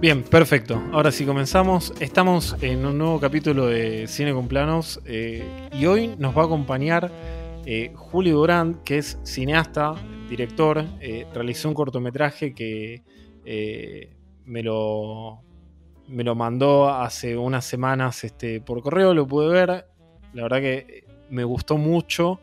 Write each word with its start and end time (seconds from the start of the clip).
Bien, 0.00 0.22
perfecto. 0.22 0.82
Ahora 0.92 1.10
sí 1.10 1.24
comenzamos. 1.24 1.92
Estamos 2.00 2.56
en 2.60 2.84
un 2.84 2.98
nuevo 2.98 3.18
capítulo 3.18 3.66
de 3.66 4.06
Cine 4.06 4.32
con 4.34 4.46
Planos 4.46 5.00
eh, 5.06 5.68
y 5.72 5.86
hoy 5.86 6.08
nos 6.18 6.36
va 6.36 6.42
a 6.42 6.44
acompañar 6.46 7.10
eh, 7.64 7.92
Julio 7.94 8.36
Durán, 8.36 8.82
que 8.84 8.98
es 8.98 9.18
cineasta, 9.24 9.94
director. 10.28 10.84
eh, 11.00 11.26
realizó 11.32 11.68
un 11.68 11.74
cortometraje 11.74 12.54
que 12.54 13.02
me, 14.44 14.62
lo, 14.62 15.40
me 16.08 16.24
lo 16.24 16.34
mandó 16.34 16.88
hace 16.90 17.36
unas 17.36 17.64
semanas 17.64 18.22
este, 18.24 18.60
por 18.60 18.82
correo, 18.82 19.14
lo 19.14 19.26
pude 19.26 19.48
ver. 19.48 19.86
La 20.34 20.42
verdad 20.42 20.60
que 20.60 21.04
me 21.30 21.42
gustó 21.44 21.78
mucho 21.78 22.40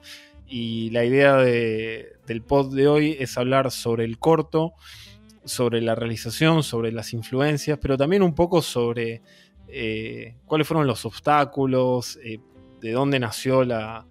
y 0.47 0.89
la 0.89 1.05
idea 1.05 1.35
de- 1.37 2.13
del 2.25 2.41
pod 2.41 2.73
de 2.73 2.87
hoy 2.87 3.15
es 3.19 3.37
hablar 3.37 3.69
sobre 3.69 4.05
el 4.05 4.17
corto 4.17 4.73
sobre 5.45 5.81
la 5.81 5.95
realización, 5.95 6.63
sobre 6.63 6.91
las 6.91 7.13
influencias, 7.13 7.77
pero 7.81 7.97
también 7.97 8.23
un 8.23 8.33
poco 8.35 8.61
sobre 8.61 9.21
eh, 9.67 10.35
cuáles 10.45 10.67
fueron 10.67 10.85
los 10.87 11.05
obstáculos, 11.05 12.19
eh, 12.23 12.39
de 12.81 12.91
dónde 12.91 13.19
nació 13.19 13.63
la, 13.63 14.05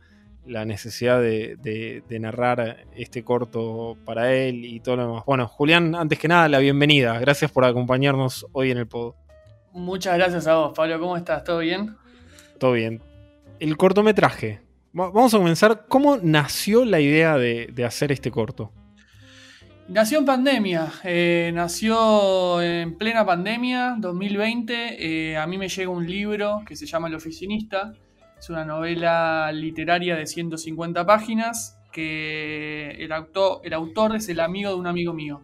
la 0.47 0.65
necesidad 0.65 1.21
de, 1.21 1.57
de- 1.63 2.03
de 2.09 2.19
narrar 2.21 2.85
este 2.97 3.23
corto 3.23 3.97
para 4.05 4.33
él 4.35 4.65
y 4.65 4.81
todo 4.81 4.97
lo 4.97 5.07
demás. 5.07 5.25
Bueno, 5.27 5.47
Julián, 5.47 5.95
antes 5.95 6.19
que 6.19 6.27
nada, 6.29 6.49
la 6.49 6.59
bienvenida. 6.59 7.19
Gracias 7.21 7.51
por 7.51 7.65
acompañarnos 7.65 8.47
hoy 8.53 8.71
en 8.71 8.79
el 8.79 8.87
pod. 8.89 9.15
Muchas 9.73 10.17
gracias 10.17 10.47
a 10.47 10.57
vos, 10.57 10.73
Pablo. 10.75 10.99
¿Cómo 11.01 11.17
estás? 11.17 11.45
¿Todo 11.45 11.59
bien? 11.61 11.97
Todo 12.59 12.73
bien. 12.73 13.01
El 13.61 13.77
cortometraje. 13.77 14.61
Va- 14.99 15.11
Vamos 15.11 15.33
a 15.35 15.39
comenzar. 15.39 15.87
¿Cómo 15.89 16.19
nació 16.23 16.85
la 16.85 17.01
idea 17.01 17.37
de, 17.39 17.69
de 17.73 17.85
hacer 17.85 18.11
este 18.13 18.31
corto? 18.31 18.73
Nació 19.89 20.19
en 20.19 20.25
pandemia. 20.25 20.93
eh, 21.05 21.51
nació 21.55 22.63
en 22.63 22.97
plena 22.97 23.27
pandemia, 23.27 23.97
2020. 23.99 25.33
eh, 25.33 25.37
a 25.37 25.47
mí 25.47 25.59
me 25.59 25.69
llega 25.69 25.91
un 25.91 26.07
libro 26.07 26.63
que 26.67 26.77
se 26.77 26.87
llama 26.87 27.09
El 27.09 27.15
Oficinista. 27.17 27.93
Es 28.39 28.49
una 28.49 28.65
novela 28.65 29.51
literaria 29.53 30.17
de 30.17 30.27
150 30.27 31.05
páginas 31.05 31.79
que 31.93 32.91
el 32.99 33.13
autor, 33.13 33.61
el 33.65 33.73
autor 33.75 34.17
es 34.17 34.29
el 34.29 34.41
amigo 34.41 34.71
de 34.71 34.77
un 34.77 34.87
amigo 34.87 35.13
mío. 35.13 35.43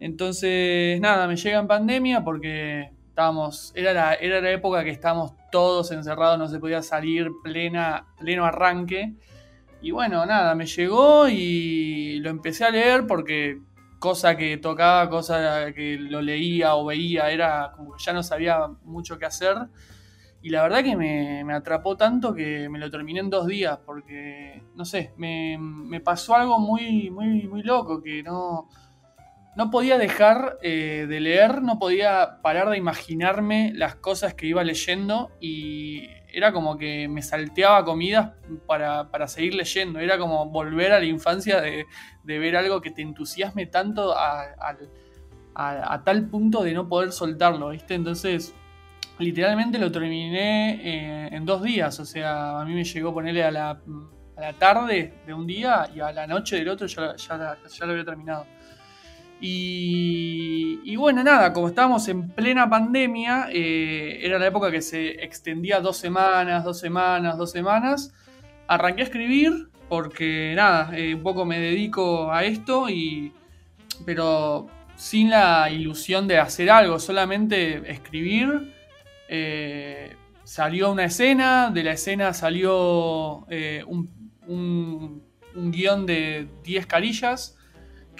Entonces, 0.00 1.00
nada, 1.00 1.26
me 1.26 1.36
llega 1.36 1.58
en 1.58 1.66
pandemia 1.66 2.22
porque 2.22 2.90
estábamos, 3.08 3.72
era 3.74 3.92
la, 3.92 4.14
era 4.14 4.40
la 4.40 4.50
época 4.50 4.84
que 4.84 4.90
estábamos 4.90 5.32
todos 5.50 5.90
encerrados, 5.90 6.38
no 6.38 6.48
se 6.48 6.58
podía 6.58 6.82
salir, 6.82 7.30
plena, 7.42 8.06
pleno 8.18 8.44
arranque. 8.44 9.14
Y 9.82 9.90
bueno, 9.90 10.24
nada, 10.24 10.54
me 10.54 10.66
llegó 10.66 11.28
y 11.28 12.20
lo 12.20 12.30
empecé 12.30 12.64
a 12.64 12.70
leer 12.70 13.04
porque 13.06 13.60
cosa 13.98 14.36
que 14.36 14.56
tocaba, 14.58 15.10
cosa 15.10 15.72
que 15.72 15.96
lo 15.98 16.22
leía 16.22 16.76
o 16.76 16.84
veía, 16.86 17.30
era 17.30 17.72
como 17.76 17.92
que 17.92 18.02
ya 18.02 18.12
no 18.12 18.22
sabía 18.22 18.68
mucho 18.84 19.18
qué 19.18 19.26
hacer. 19.26 19.56
Y 20.40 20.50
la 20.50 20.62
verdad 20.62 20.84
que 20.84 20.96
me, 20.96 21.44
me 21.44 21.54
atrapó 21.54 21.96
tanto 21.96 22.32
que 22.32 22.68
me 22.68 22.78
lo 22.78 22.90
terminé 22.90 23.20
en 23.20 23.30
dos 23.30 23.46
días 23.46 23.78
porque, 23.84 24.62
no 24.76 24.84
sé, 24.84 25.14
me, 25.16 25.58
me 25.58 26.00
pasó 26.00 26.36
algo 26.36 26.60
muy, 26.60 27.10
muy, 27.10 27.48
muy 27.48 27.62
loco 27.62 28.02
que 28.02 28.22
no, 28.22 28.68
no 29.56 29.70
podía 29.70 29.98
dejar 29.98 30.58
eh, 30.62 31.06
de 31.08 31.20
leer, 31.20 31.62
no 31.62 31.78
podía 31.78 32.40
parar 32.42 32.70
de 32.70 32.78
imaginarme 32.78 33.72
las 33.74 33.96
cosas 33.96 34.34
que 34.34 34.46
iba 34.46 34.64
leyendo 34.64 35.30
y 35.40 36.08
era 36.32 36.52
como 36.52 36.76
que 36.78 37.08
me 37.08 37.22
salteaba 37.22 37.84
comidas 37.84 38.32
para, 38.66 39.10
para 39.10 39.28
seguir 39.28 39.54
leyendo. 39.54 39.98
Era 39.98 40.18
como 40.18 40.46
volver 40.46 40.92
a 40.92 40.98
la 40.98 41.04
infancia 41.04 41.60
de, 41.60 41.86
de 42.24 42.38
ver 42.38 42.56
algo 42.56 42.80
que 42.80 42.90
te 42.90 43.02
entusiasme 43.02 43.66
tanto 43.66 44.16
a, 44.16 44.42
a- 45.54 46.02
tal 46.04 46.28
punto 46.28 46.62
de 46.62 46.72
no 46.72 46.88
poder 46.88 47.12
soltarlo, 47.12 47.68
¿viste? 47.70 47.94
Entonces, 47.94 48.54
literalmente 49.18 49.78
lo 49.78 49.92
terminé 49.92 50.80
eh, 50.82 51.28
en 51.32 51.44
dos 51.44 51.62
días. 51.62 51.98
O 52.00 52.04
sea, 52.04 52.60
a 52.60 52.64
mí 52.64 52.74
me 52.74 52.84
llegó 52.84 53.12
ponerle 53.12 53.44
a 53.44 53.50
la, 53.50 53.70
a 54.36 54.40
la 54.40 54.52
tarde 54.54 55.14
de 55.26 55.34
un 55.34 55.46
día 55.46 55.88
y 55.94 56.00
a 56.00 56.12
la 56.12 56.26
noche 56.26 56.56
del 56.56 56.68
otro 56.68 56.86
ya, 56.86 57.14
ya, 57.16 57.58
ya 57.68 57.86
lo 57.86 57.92
había 57.92 58.04
terminado. 58.04 58.46
Y, 59.44 60.78
y 60.84 60.94
bueno, 60.94 61.24
nada, 61.24 61.52
como 61.52 61.66
estábamos 61.66 62.06
en 62.06 62.28
plena 62.30 62.70
pandemia, 62.70 63.48
eh, 63.52 64.20
era 64.22 64.38
la 64.38 64.46
época 64.46 64.70
que 64.70 64.80
se 64.80 65.22
extendía 65.24 65.80
dos 65.80 65.96
semanas, 65.96 66.62
dos 66.64 66.78
semanas, 66.78 67.36
dos 67.36 67.50
semanas. 67.50 68.14
Arranqué 68.68 69.02
a 69.02 69.04
escribir 69.06 69.68
porque 69.88 70.52
nada, 70.56 70.96
eh, 70.96 71.14
un 71.16 71.22
poco 71.24 71.44
me 71.44 71.58
dedico 71.58 72.32
a 72.32 72.44
esto, 72.44 72.88
y, 72.88 73.32
pero 74.06 74.68
sin 74.94 75.28
la 75.30 75.68
ilusión 75.70 76.28
de 76.28 76.38
hacer 76.38 76.70
algo, 76.70 77.00
solamente 77.00 77.82
escribir. 77.90 78.72
Eh, 79.28 80.14
salió 80.44 80.92
una 80.92 81.04
escena, 81.06 81.70
de 81.70 81.82
la 81.82 81.92
escena 81.92 82.32
salió 82.32 83.38
un, 83.88 84.08
un- 84.46 85.22
un 85.54 85.70
guion 85.72 86.06
de 86.06 86.46
10 86.62 86.86
carillas 86.86 87.58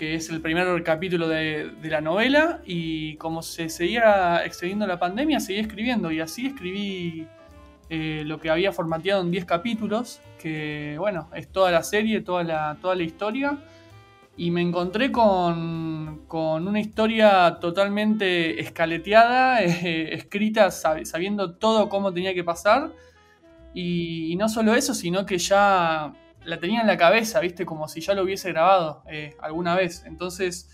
que 0.03 0.17
es 0.17 0.31
el 0.31 0.41
primer 0.41 0.83
capítulo 0.83 1.29
de, 1.29 1.71
la 1.85 2.01
novela, 2.01 2.61
y 2.67 3.15
como 3.19 3.41
se 3.41 3.69
seguía 3.69 4.45
extendiendo 4.45 4.85
la 4.85 4.99
pandemia, 4.99 5.39
seguí 5.39 5.61
escribiendo, 5.61 6.11
y 6.11 6.19
así 6.19 6.45
escribí 6.45 7.29
eh, 7.89 8.25
lo 8.27 8.41
que 8.41 8.51
había 8.51 8.73
formateado 8.73 9.23
en 9.23 9.31
10 9.31 9.45
capítulos, 9.45 10.21
que 10.41 10.97
bueno, 10.99 11.31
es 11.37 11.47
toda 11.53 11.71
la 11.71 11.85
serie, 11.85 12.21
toda 12.21 12.43
la, 12.43 12.79
toda 12.83 12.97
la 12.97 13.05
historia, 13.05 13.59
y 14.37 14.51
me 14.51 14.61
encontré 14.61 15.13
con, 15.13 16.23
con 16.27 16.67
una 16.67 16.81
historia 16.81 17.59
totalmente 17.61 18.61
escaleteada, 18.61 19.63
eh, 19.63 20.15
escrita 20.15 20.67
sab- 20.71 21.05
sabiendo 21.05 21.55
todo 21.55 21.89
cómo 21.89 22.13
tenía 22.13 22.35
que 22.35 22.43
pasar, 22.43 22.91
y, 23.73 24.33
y 24.33 24.35
no 24.35 24.49
solo 24.49 24.75
eso, 24.75 24.95
sino 24.95 25.25
que 25.25 25.39
ya 25.39 26.13
la 26.45 26.59
tenía 26.59 26.81
en 26.81 26.87
la 26.87 26.97
cabeza, 26.97 27.41
¿viste? 27.41 27.65
Como 27.65 27.89
si 27.89 28.01
ya 28.01 28.15
lo 28.15 28.23
hubiese 28.23 28.51
grabado 28.51 29.03
eh, 29.11 29.37
alguna 29.41 29.75
vez. 29.75 30.05
Entonces, 30.07 30.69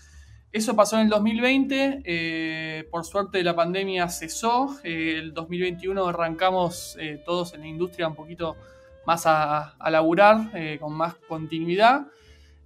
eso 0.51 0.75
pasó 0.75 0.95
en 0.95 1.03
el 1.03 1.09
2020. 1.09 2.01
eh, 2.05 2.87
por 2.89 3.05
suerte 3.05 3.43
la 3.43 3.55
pandemia 3.55 4.09
cesó. 4.09 4.77
eh, 4.83 5.17
el 5.19 5.33
2021 5.33 6.07
arrancamos 6.07 6.97
eh, 6.99 7.21
todos 7.23 7.53
en 7.53 7.61
la 7.61 7.67
industria 7.67 8.07
un 8.07 8.15
poquito 8.15 8.55
más 9.05 9.23
a, 9.25 9.75
laburar, 9.89 10.51
con 10.79 10.93
más 10.93 11.15
continuidad. 11.27 12.07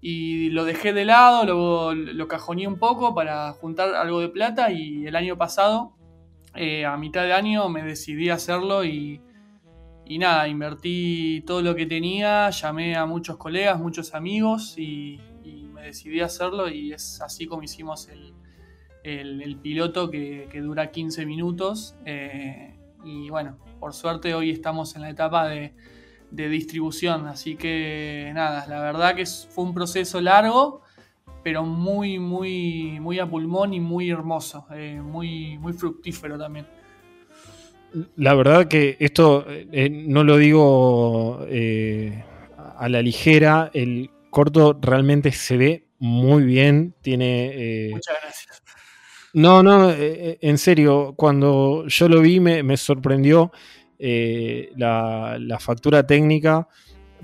Y 0.01 0.49
lo 0.49 0.65
dejé 0.65 0.91
de 0.91 1.05
lado, 1.05 1.45
lo, 1.45 1.93
lo 1.93 2.27
cajoneé 2.27 2.67
un 2.67 2.77
poco 2.77 3.15
para 3.15 3.51
juntar 3.53 3.95
algo 3.95 4.19
de 4.19 4.29
plata. 4.29 4.71
Y 4.71 5.05
el 5.05 5.15
año 5.15 5.37
pasado, 5.37 5.93
a 6.53 6.97
mitad 6.97 7.23
de 7.23 7.33
año, 7.33 7.69
me 7.69 7.83
decidí 7.83 8.29
a 8.29 8.35
hacerlo 8.35 8.83
y 8.83 9.21
y 10.05 10.17
nada, 10.17 10.47
invertí 10.47 11.43
todo 11.45 11.61
lo 11.61 11.75
que 11.75 11.85
tenía, 11.85 12.49
llamé 12.49 12.95
a 12.95 13.05
muchos 13.05 13.37
colegas, 13.37 13.79
muchos 13.79 14.13
amigos 14.13 14.75
y, 14.77 15.19
me 15.73 15.87
decidí 15.87 16.21
a 16.21 16.25
hacerlo 16.25 16.69
y 16.69 16.93
es 16.93 17.19
así 17.19 17.45
como 17.45 17.63
hicimos 17.63 18.07
el, 19.03 19.57
piloto 19.61 20.09
que, 20.09 20.47
dura 20.61 20.91
15 20.91 21.25
minutos. 21.25 21.95
eh, 22.05 22.77
y 23.03 23.29
bueno, 23.29 23.57
por 23.79 23.93
suerte 23.93 24.33
hoy 24.33 24.49
estamos 24.49 24.95
en 24.95 25.01
la 25.01 25.09
etapa 25.09 25.47
de, 25.47 25.73
distribución, 26.31 27.27
así 27.27 27.55
que 27.55 28.31
nada, 28.33 28.65
la 28.67 28.79
verdad 28.79 29.13
que 29.13 29.25
fue 29.25 29.65
un 29.65 29.73
proceso 29.73 30.19
largo, 30.19 30.81
pero 31.43 31.63
muy, 31.63 32.17
muy, 32.17 32.99
muy 32.99 33.19
a 33.19 33.29
pulmón 33.29 33.73
y 33.73 33.79
muy 33.79 34.09
hermoso, 34.09 34.65
eh, 34.71 34.99
muy, 34.99 35.59
muy 35.59 35.73
fructífero 35.73 36.39
también. 36.39 36.65
La 38.15 38.33
verdad 38.33 38.67
que 38.67 38.97
esto 38.99 39.45
eh, 39.47 39.89
no 39.89 40.23
lo 40.23 40.37
digo 40.37 41.45
eh, 41.49 42.23
a 42.77 42.89
la 42.89 43.01
ligera, 43.01 43.69
el 43.73 44.09
corto 44.31 44.77
realmente 44.81 45.31
se 45.31 45.57
ve 45.57 45.85
muy 45.99 46.43
bien, 46.43 46.95
tiene... 47.01 47.51
eh, 47.53 47.89
Muchas 47.91 48.15
gracias. 48.21 48.63
no, 49.33 49.63
no, 49.63 49.91
eh, 49.91 49.95
eh, 49.99 50.37
en 50.41 50.57
serio, 50.57 51.13
cuando 51.15 51.85
yo 51.87 52.09
lo 52.09 52.21
vi 52.21 52.39
me, 52.39 52.63
me 52.63 52.77
sorprendió 52.77 53.51
eh, 53.99 54.71
la, 54.75 55.37
la 55.39 55.59
factura 55.59 56.05
técnica 56.05 56.67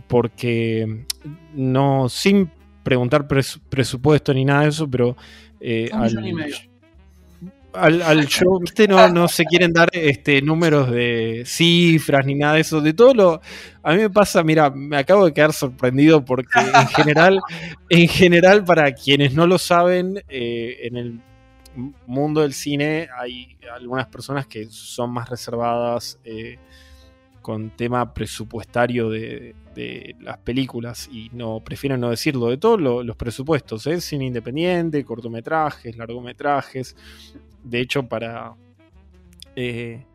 porque 0.07 1.05
no, 1.55 2.09
sin 2.09 2.51
preguntar 2.83 3.27
pres- 3.27 3.59
presupuesto 3.69 4.33
ni 4.33 4.45
nada 4.45 4.63
de 4.63 4.69
eso, 4.69 4.89
pero 4.89 5.17
eh, 5.59 5.89
Un 5.93 6.01
millón 6.01 6.27
y 6.27 6.33
medio. 6.33 6.55
Al, 7.73 8.01
al 8.01 8.25
show, 8.27 8.59
viste, 8.59 8.87
no, 8.87 9.07
no 9.09 9.27
se 9.27 9.45
quieren 9.45 9.71
dar 9.73 9.89
este, 9.93 10.41
números 10.41 10.89
de 10.91 11.43
cifras 11.45 12.25
ni 12.25 12.35
nada 12.35 12.55
de 12.55 12.61
eso. 12.61 12.81
De 12.81 12.93
todo 12.93 13.13
lo. 13.13 13.41
A 13.83 13.91
mí 13.93 13.97
me 13.99 14.09
pasa, 14.09 14.43
mira, 14.43 14.69
me 14.69 14.97
acabo 14.97 15.25
de 15.25 15.33
quedar 15.33 15.53
sorprendido 15.53 16.23
porque 16.25 16.59
en 16.59 16.87
general, 16.87 17.39
en 17.89 18.07
general, 18.07 18.63
para 18.63 18.91
quienes 18.93 19.33
no 19.33 19.45
lo 19.47 19.57
saben, 19.57 20.21
eh, 20.29 20.77
en 20.83 20.97
el 20.97 21.19
mundo 22.07 22.41
del 22.41 22.53
cine 22.53 23.07
hay 23.17 23.55
algunas 23.73 24.07
personas 24.07 24.47
que 24.47 24.65
son 24.69 25.11
más 25.11 25.29
reservadas 25.29 26.19
eh, 26.25 26.57
con 27.41 27.69
tema 27.69 28.13
presupuestario 28.13 29.09
de, 29.09 29.55
de 29.75 30.15
las 30.19 30.37
películas 30.39 31.07
y 31.11 31.29
no 31.31 31.61
prefieren 31.63 32.01
no 32.01 32.09
decirlo 32.09 32.47
de 32.47 32.57
todos 32.57 32.81
lo- 32.81 33.01
los 33.03 33.15
presupuestos, 33.15 33.87
¿eh? 33.87 34.01
cine 34.01 34.25
independiente, 34.25 35.05
cortometrajes, 35.05 35.95
largometrajes. 35.95 36.95
De 37.69 37.79
hecho, 37.79 38.07
para 38.07 38.55
eh, 39.55 40.05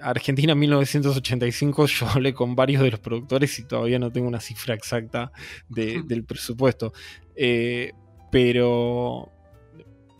Argentina 0.00 0.54
1985 0.54 1.86
yo 1.86 2.08
hablé 2.08 2.34
con 2.34 2.54
varios 2.54 2.82
de 2.82 2.90
los 2.90 3.00
productores 3.00 3.58
y 3.58 3.64
todavía 3.64 3.98
no 3.98 4.10
tengo 4.10 4.28
una 4.28 4.40
cifra 4.40 4.74
exacta 4.74 5.32
del 5.68 6.24
presupuesto. 6.24 6.92
Eh, 7.36 7.92
pero 8.30 9.30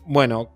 bueno, 0.05 0.53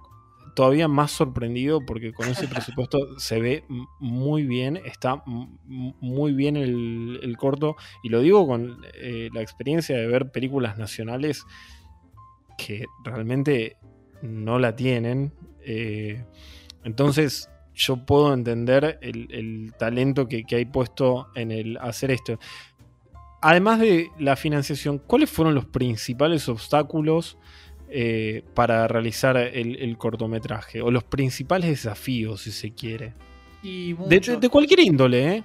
todavía 0.55 0.87
más 0.87 1.11
sorprendido 1.11 1.85
porque 1.85 2.13
con 2.13 2.27
ese 2.29 2.47
presupuesto 2.49 3.19
se 3.19 3.39
ve 3.39 3.63
muy 3.99 4.43
bien, 4.43 4.79
está 4.85 5.23
muy 5.25 6.33
bien 6.33 6.57
el, 6.57 7.35
corto 7.37 7.75
y 8.03 8.09
lo 8.09 8.21
digo 8.21 8.47
con 8.47 8.81
eh, 8.95 9.29
la 9.33 9.41
experiencia 9.41 9.97
de 9.97 10.07
ver 10.07 10.31
películas 10.31 10.77
nacionales 10.77 11.45
que 12.57 12.85
realmente 13.03 13.77
no 14.23 14.57
la 14.57 14.75
tienen. 14.75 15.31
Eh, 15.61 16.23
entonces 16.83 17.49
yo 17.75 17.97
puedo 17.97 18.33
entender 18.33 18.97
el, 19.01 19.73
talento 19.77 20.27
que, 20.27 20.45
hay 20.49 20.65
puesto 20.65 21.27
en 21.35 21.51
el 21.51 21.77
hacer 21.77 22.11
esto. 22.11 22.39
Además 23.41 23.79
de 23.79 24.09
la 24.17 24.35
financiación, 24.35 24.99
¿cuáles 24.99 25.29
fueron 25.29 25.53
los 25.53 25.65
principales 25.65 26.47
obstáculos 26.47 27.37
eh, 27.89 28.43
para 28.53 28.87
realizar 28.87 29.35
el, 29.37 29.97
cortometraje? 29.97 30.81
O 30.81 30.91
los 30.91 31.03
principales 31.03 31.69
desafíos, 31.69 32.41
si 32.41 32.51
se 32.51 32.73
quiere. 32.73 33.13
de, 33.61 34.49
cualquier 34.49 34.79
índole, 34.79 35.35
¿eh? 35.35 35.43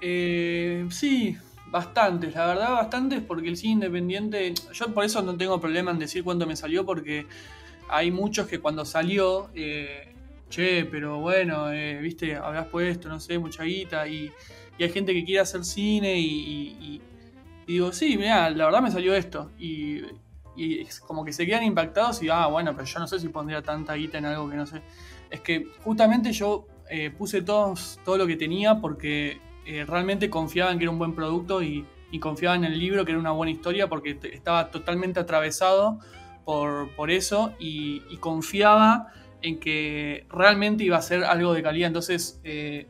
¿eh? 0.00 0.86
Sí, 0.90 1.36
bastantes, 1.70 2.34
la 2.34 2.46
verdad 2.46 2.72
bastantes, 2.72 3.20
porque 3.20 3.48
el 3.48 3.56
cine 3.56 3.72
independiente, 3.74 4.54
yo 4.72 4.94
por 4.94 5.04
eso 5.04 5.20
no 5.22 5.36
tengo 5.36 5.60
problema 5.60 5.90
en 5.90 5.98
decir 5.98 6.24
cuándo 6.24 6.46
me 6.46 6.56
salió, 6.56 6.86
porque 6.86 7.26
hay 7.88 8.10
muchos 8.10 8.46
que 8.46 8.60
cuando 8.60 8.84
salió, 8.84 9.50
eh, 9.54 10.14
che, 10.48 10.84
pero 10.84 11.18
bueno, 11.18 11.72
eh, 11.72 11.98
viste, 12.00 12.36
habrás 12.36 12.66
puesto, 12.66 13.08
no 13.08 13.20
sé, 13.20 13.38
mucha 13.38 13.64
guita, 13.64 14.06
y, 14.06 14.30
hay 14.78 14.90
gente 14.90 15.12
que 15.14 15.24
quiere 15.24 15.40
hacer 15.40 15.64
cine, 15.64 16.18
y, 16.18 17.00
digo, 17.66 17.92
sí, 17.92 18.16
mira, 18.18 18.50
la 18.50 18.66
verdad 18.66 18.82
me 18.82 18.90
salió 18.90 19.14
esto, 19.14 19.50
y, 19.58 20.02
es 20.56 21.00
como 21.00 21.24
que 21.24 21.32
se 21.32 21.46
quedan 21.46 21.64
impactados 21.64 22.22
y, 22.22 22.28
ah, 22.28 22.46
bueno, 22.46 22.74
pero 22.74 22.84
yo 22.84 23.00
no 23.00 23.08
sé 23.08 23.18
si 23.18 23.28
pondría 23.28 23.60
tanta 23.60 23.94
guita 23.94 24.18
en 24.18 24.26
algo 24.26 24.48
que 24.48 24.54
no 24.54 24.66
sé. 24.66 24.82
Es 25.28 25.40
que 25.40 25.66
justamente 25.82 26.30
yo 26.30 26.68
eh, 26.88 27.10
puse 27.10 27.42
todos, 27.42 27.98
todo 28.04 28.18
lo 28.18 28.26
que 28.28 28.36
tenía 28.36 28.80
porque 28.80 29.40
realmente 29.88 30.30
confiaba 30.30 30.70
en 30.70 30.78
que 30.78 30.84
era 30.84 30.92
un 30.92 30.98
buen 30.98 31.12
producto 31.12 31.60
y, 31.60 31.84
y 32.12 32.20
confiaba 32.20 32.54
en 32.54 32.62
el 32.62 32.78
libro, 32.78 33.04
que 33.04 33.10
era 33.10 33.18
una 33.18 33.32
buena 33.32 33.50
historia, 33.50 33.88
porque 33.88 34.16
estaba 34.32 34.70
totalmente 34.70 35.18
atravesado 35.18 35.98
por, 36.44 37.10
eso 37.10 37.54
y, 37.58 38.00
confiaba 38.18 39.12
en 39.42 39.58
que 39.58 40.26
realmente 40.30 40.84
iba 40.84 40.96
a 40.96 41.02
ser 41.02 41.24
algo 41.24 41.52
de 41.52 41.62
calidad. 41.62 41.88
Entonces, 41.88 42.40
eh, 42.44 42.86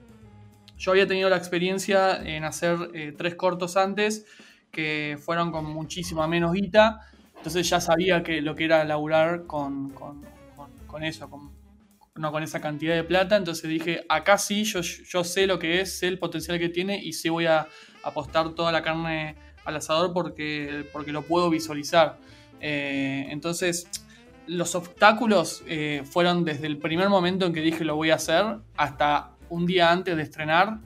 yo 0.76 0.92
había 0.92 1.06
tenido 1.06 1.28
la 1.28 1.36
experiencia 1.36 2.16
en 2.22 2.44
hacer 2.44 2.76
eh, 2.94 3.14
tres 3.16 3.34
cortos 3.34 3.76
antes 3.76 4.26
que 4.70 5.16
fueron 5.20 5.50
con 5.52 5.64
muchísima 5.64 6.26
menos 6.26 6.52
guita. 6.52 7.00
Entonces 7.36 7.68
ya 7.68 7.80
sabía 7.80 8.22
que 8.22 8.40
lo 8.40 8.54
que 8.54 8.64
era 8.64 8.84
laburar 8.84 9.46
con, 9.46 9.92
eso, 11.02 11.30
no 12.14 12.32
con 12.32 12.42
esa 12.42 12.60
cantidad 12.60 12.94
de 12.94 13.04
plata. 13.04 13.36
Entonces 13.36 13.68
dije, 13.70 14.04
acá 14.08 14.38
sí, 14.38 14.64
yo, 14.64 14.80
yo 14.80 15.24
sé 15.24 15.46
lo 15.46 15.58
que 15.58 15.80
es, 15.80 15.98
sé 15.98 16.08
el 16.08 16.18
potencial 16.18 16.58
que 16.58 16.68
tiene 16.68 17.02
y 17.02 17.12
sí 17.12 17.28
voy 17.28 17.46
a 17.46 17.68
apostar 18.02 18.54
toda 18.54 18.72
la 18.72 18.82
carne 18.82 19.36
al 19.64 19.76
asador 19.76 20.12
porque, 20.12 20.86
porque 20.92 21.12
lo 21.12 21.22
puedo 21.22 21.50
visualizar. 21.50 22.18
Eh, 22.66 23.26
entonces, 23.28 23.86
los 24.46 24.74
obstáculos 24.74 25.62
eh, 25.66 26.02
fueron 26.06 26.46
desde 26.46 26.66
el 26.66 26.78
primer 26.78 27.10
momento 27.10 27.44
en 27.44 27.52
que 27.52 27.60
dije 27.60 27.84
lo 27.84 27.94
voy 27.94 28.10
a 28.10 28.14
hacer 28.14 28.56
hasta 28.74 29.36
un 29.50 29.66
día 29.66 29.92
antes 29.92 30.16
de 30.16 30.22
estrenar. 30.22 30.78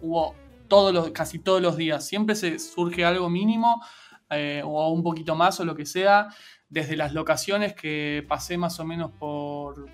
Hubo 0.00 0.36
todos 0.68 0.94
los, 0.94 1.10
casi 1.10 1.40
todos 1.40 1.60
los 1.60 1.76
días. 1.76 2.06
Siempre 2.06 2.36
se 2.36 2.60
surge 2.60 3.04
algo 3.04 3.28
mínimo 3.28 3.82
eh, 4.30 4.62
o 4.64 4.88
un 4.90 5.02
poquito 5.02 5.34
más 5.34 5.58
o 5.58 5.64
lo 5.64 5.74
que 5.74 5.86
sea. 5.86 6.28
Desde 6.68 6.96
las 6.96 7.12
locaciones 7.12 7.74
que 7.74 8.24
pasé 8.28 8.56
más 8.56 8.78
o 8.78 8.84
menos 8.84 9.10
por 9.10 9.88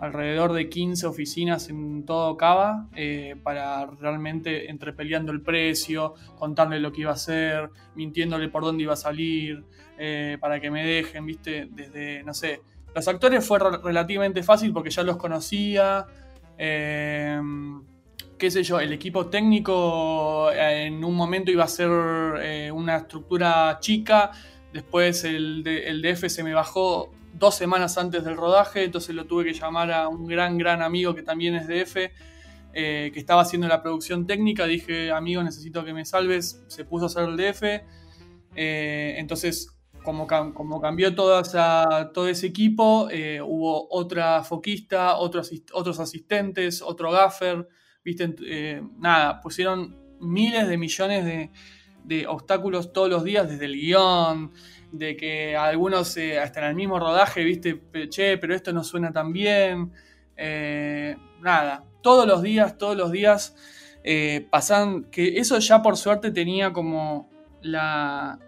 alrededor 0.00 0.54
de 0.54 0.70
15 0.70 1.06
oficinas 1.06 1.68
en 1.68 2.06
todo 2.06 2.36
Cava 2.38 2.88
eh, 2.96 3.36
para 3.42 3.84
realmente 3.84 4.70
entre 4.70 4.94
peleando 4.94 5.30
el 5.30 5.42
precio, 5.42 6.14
contarle 6.38 6.80
lo 6.80 6.90
que 6.90 7.02
iba 7.02 7.10
a 7.10 7.14
hacer, 7.14 7.68
mintiéndole 7.94 8.48
por 8.48 8.64
dónde 8.64 8.84
iba 8.84 8.94
a 8.94 8.96
salir, 8.96 9.62
eh, 9.98 10.38
para 10.40 10.58
que 10.58 10.70
me 10.70 10.86
dejen, 10.86 11.26
viste, 11.26 11.68
desde, 11.70 12.22
no 12.24 12.32
sé, 12.32 12.62
los 12.94 13.06
actores 13.06 13.46
fue 13.46 13.58
relativamente 13.58 14.42
fácil 14.42 14.72
porque 14.72 14.88
ya 14.88 15.02
los 15.02 15.18
conocía, 15.18 16.06
eh, 16.56 17.38
qué 18.38 18.50
sé 18.50 18.62
yo, 18.62 18.80
el 18.80 18.94
equipo 18.94 19.26
técnico 19.26 20.50
en 20.50 21.04
un 21.04 21.14
momento 21.14 21.50
iba 21.50 21.64
a 21.64 21.68
ser 21.68 21.90
una 22.72 22.96
estructura 22.96 23.76
chica, 23.80 24.30
después 24.72 25.24
el, 25.24 25.62
el 25.66 26.00
DF 26.00 26.26
se 26.28 26.42
me 26.42 26.54
bajó 26.54 27.12
dos 27.40 27.56
semanas 27.56 27.96
antes 27.96 28.22
del 28.22 28.36
rodaje, 28.36 28.84
entonces 28.84 29.14
lo 29.14 29.24
tuve 29.24 29.44
que 29.44 29.54
llamar 29.54 29.90
a 29.90 30.08
un 30.08 30.26
gran, 30.26 30.58
gran 30.58 30.82
amigo 30.82 31.14
que 31.14 31.22
también 31.22 31.54
es 31.54 31.66
de 31.66 31.80
F, 31.80 32.12
eh, 32.74 33.10
que 33.12 33.18
estaba 33.18 33.40
haciendo 33.40 33.66
la 33.66 33.82
producción 33.82 34.26
técnica. 34.26 34.66
Dije, 34.66 35.10
amigo, 35.10 35.42
necesito 35.42 35.82
que 35.82 35.94
me 35.94 36.04
salves. 36.04 36.62
Se 36.68 36.84
puso 36.84 37.04
a 37.04 37.06
hacer 37.06 37.24
el 37.24 37.36
DF. 37.36 37.62
Eh, 38.54 39.14
entonces, 39.16 39.74
como, 40.04 40.26
como, 40.26 40.80
cambió 40.82 41.14
toda 41.14 41.42
todo 42.12 42.28
ese 42.28 42.46
equipo, 42.46 43.08
eh, 43.10 43.40
hubo 43.40 43.88
otra 43.90 44.44
foquista, 44.44 45.16
otros, 45.16 45.50
otros 45.72 45.98
asistentes, 45.98 46.82
otro 46.82 47.10
gaffer. 47.10 47.66
¿viste? 48.04 48.34
nada, 48.98 49.40
pusieron 49.40 49.96
miles 50.20 50.68
de 50.68 50.76
millones 50.76 51.24
de, 51.24 51.50
de 52.04 52.26
obstáculos 52.26 52.92
todos 52.92 53.08
los 53.08 53.24
días, 53.24 53.48
desde 53.48 53.64
el 53.64 53.74
guion, 53.74 54.52
de 54.92 55.16
que 55.16 55.56
algunos 55.56 56.16
eh, 56.16 56.38
hasta 56.38 56.60
en 56.60 56.66
el 56.66 56.74
mismo 56.74 56.98
rodaje, 56.98 57.44
viste, 57.44 57.80
che, 58.08 58.38
pero 58.38 58.54
esto 58.54 58.72
no 58.72 58.84
suena 58.84 59.12
tan 59.12 59.32
bien. 59.32 59.92
Eh, 60.36 61.16
nada, 61.40 61.84
todos 62.02 62.26
los 62.26 62.42
días, 62.42 62.78
todos 62.78 62.96
los 62.96 63.12
días 63.12 63.56
eh, 64.02 64.46
pasan, 64.50 65.04
que 65.04 65.38
eso 65.38 65.58
ya 65.58 65.82
por 65.82 65.96
suerte 65.96 66.30
tenía 66.30 66.72
como 66.72 67.28
la... 67.62 68.38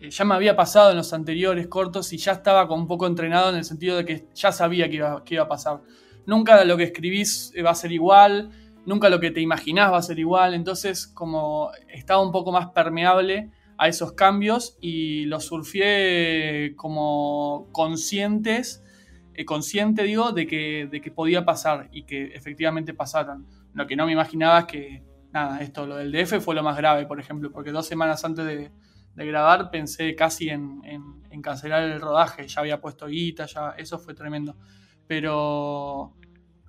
ya 0.00 0.24
me 0.24 0.34
había 0.34 0.56
pasado 0.56 0.90
en 0.90 0.96
los 0.96 1.12
anteriores 1.12 1.66
cortos 1.66 2.12
y 2.12 2.16
ya 2.16 2.32
estaba 2.32 2.66
como 2.68 2.82
un 2.82 2.88
poco 2.88 3.06
entrenado 3.06 3.50
en 3.50 3.56
el 3.56 3.64
sentido 3.64 3.96
de 3.96 4.04
que 4.04 4.26
ya 4.34 4.52
sabía 4.52 4.88
que 4.88 4.96
iba, 4.96 5.24
que 5.24 5.34
iba 5.34 5.44
a 5.44 5.48
pasar. 5.48 5.80
Nunca 6.26 6.64
lo 6.64 6.76
que 6.76 6.84
escribís 6.84 7.52
va 7.64 7.70
a 7.70 7.74
ser 7.74 7.90
igual, 7.90 8.50
nunca 8.86 9.08
lo 9.08 9.18
que 9.18 9.32
te 9.32 9.40
imaginás 9.40 9.92
va 9.92 9.98
a 9.98 10.02
ser 10.02 10.20
igual, 10.20 10.54
entonces 10.54 11.08
como 11.08 11.72
estaba 11.88 12.22
un 12.22 12.30
poco 12.30 12.52
más 12.52 12.68
permeable 12.68 13.50
a 13.82 13.88
esos 13.88 14.12
cambios 14.12 14.78
y 14.80 15.24
los 15.24 15.46
surfié 15.46 16.74
como 16.76 17.68
conscientes, 17.72 18.84
eh, 19.34 19.44
consciente 19.44 20.04
digo, 20.04 20.30
de 20.30 20.46
que, 20.46 20.86
de 20.88 21.00
que 21.00 21.10
podía 21.10 21.44
pasar 21.44 21.88
y 21.90 22.04
que 22.04 22.26
efectivamente 22.26 22.94
pasaron. 22.94 23.44
Lo 23.74 23.88
que 23.88 23.96
no 23.96 24.06
me 24.06 24.12
imaginaba 24.12 24.60
es 24.60 24.64
que, 24.66 25.02
nada, 25.32 25.60
esto, 25.62 25.84
lo 25.84 25.96
del 25.96 26.12
DF 26.12 26.40
fue 26.40 26.54
lo 26.54 26.62
más 26.62 26.76
grave, 26.76 27.06
por 27.06 27.18
ejemplo, 27.18 27.50
porque 27.50 27.72
dos 27.72 27.84
semanas 27.84 28.24
antes 28.24 28.46
de, 28.46 28.70
grabar 29.16 29.68
pensé 29.72 30.14
casi 30.14 30.48
en, 30.48 30.80
cancelar 31.42 31.82
el 31.82 32.00
rodaje, 32.00 32.46
ya 32.46 32.60
había 32.60 32.80
puesto 32.80 33.08
guita, 33.08 33.46
ya, 33.46 33.70
eso 33.70 33.98
fue 33.98 34.14
tremendo. 34.14 34.56
Pero 35.08 36.14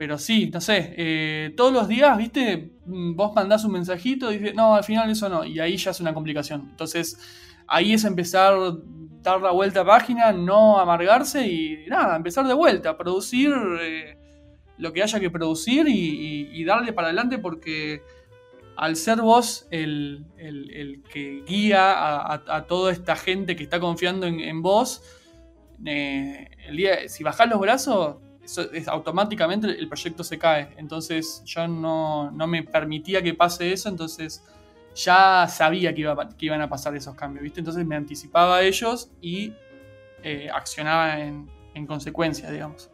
pero 0.03 0.17
sí, 0.17 0.49
no 0.53 0.59
sé, 0.59 0.93
eh, 0.97 1.53
todos 1.55 1.71
los 1.71 1.87
días, 1.87 2.17
viste, 2.17 2.73
mm, 2.85 3.15
vos 3.15 3.33
mandás 3.33 3.63
un 3.63 3.71
mensajito 3.71 4.33
y 4.33 4.37
dices, 4.37 4.53
no, 4.53 4.75
al 4.75 4.83
final 4.83 5.09
eso 5.09 5.29
no, 5.29 5.45
y 5.45 5.61
ahí 5.61 5.77
ya 5.77 5.91
es 5.91 6.01
una 6.01 6.13
complicación. 6.13 6.67
Entonces, 6.71 7.17
ahí 7.67 7.93
es 7.93 8.03
empezar, 8.03 8.53
dar 9.21 9.39
la 9.39 9.51
vuelta 9.51 9.79
a 9.79 9.85
página, 9.85 10.33
no 10.33 10.77
amargarse 10.77 11.47
y 11.47 11.85
nada, 11.87 12.17
empezar 12.17 12.45
de 12.45 12.53
vuelta, 12.53 12.97
producir 12.97 13.53
eh, 13.79 14.17
lo 14.77 14.91
que 14.91 15.03
haya 15.03 15.21
que 15.21 15.29
producir 15.29 15.85
y, 15.87 16.65
darle 16.65 16.91
para 16.91 17.07
adelante 17.07 17.37
porque 17.37 18.01
al 18.75 18.97
ser 18.97 19.21
vos 19.21 19.67
el, 19.71 20.25
que 21.13 21.45
guía 21.47 22.29
a, 22.29 22.65
toda 22.67 22.91
esta 22.91 23.15
gente 23.15 23.55
que 23.55 23.63
está 23.63 23.79
confiando 23.79 24.27
en, 24.27 24.61
vos, 24.61 25.01
eh, 25.85 26.49
el 26.67 26.75
día, 26.75 27.07
si 27.07 27.23
bajás 27.23 27.47
los 27.47 27.61
brazos, 27.61 28.17
es, 28.43 28.87
automáticamente 28.87 29.67
el 29.67 29.87
proyecto 29.87 30.23
se 30.23 30.37
cae. 30.37 30.69
Entonces 30.77 31.41
yo 31.45 31.67
no, 31.67 32.31
me 32.47 32.63
permitía 32.63 33.21
que 33.21 33.33
pase 33.33 33.71
eso, 33.71 33.89
entonces 33.89 34.43
ya 34.95 35.47
sabía 35.49 35.93
que, 35.93 36.01
iba, 36.01 36.29
que 36.29 36.45
iban 36.45 36.61
a 36.61 36.69
pasar 36.69 36.95
esos 36.95 37.15
cambios, 37.15 37.43
¿viste? 37.43 37.59
Entonces 37.61 37.85
me 37.85 37.95
anticipaba 37.95 38.57
a 38.57 38.63
ellos 38.63 39.11
y 39.21 39.53
eh, 40.23 40.49
accionaba 40.53 41.19
en, 41.19 41.49
consecuencia, 41.87 42.51
digamos. 42.51 42.89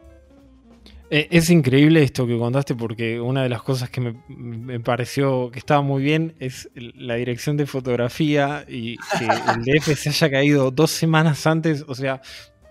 Eh, 1.10 1.28
es 1.30 1.50
increíble 1.50 2.02
esto 2.02 2.26
que 2.26 2.38
contaste 2.38 2.74
porque 2.74 3.20
una 3.20 3.42
de 3.42 3.48
las 3.48 3.62
cosas 3.62 3.90
que 3.90 4.00
me, 4.00 4.80
pareció 4.80 5.50
que 5.50 5.58
estaba 5.58 5.82
muy 5.82 6.02
bien 6.02 6.34
es 6.38 6.70
la 6.74 7.16
dirección 7.16 7.56
de 7.56 7.66
fotografía 7.66 8.64
y 8.66 8.96
que 8.96 9.24
el 9.24 9.64
DF 9.80 9.96
se 9.96 10.08
haya 10.08 10.30
caído 10.30 10.70
dos 10.70 10.90
semanas 10.90 11.46
antes, 11.46 11.84
o 11.86 11.94
sea, 11.94 12.22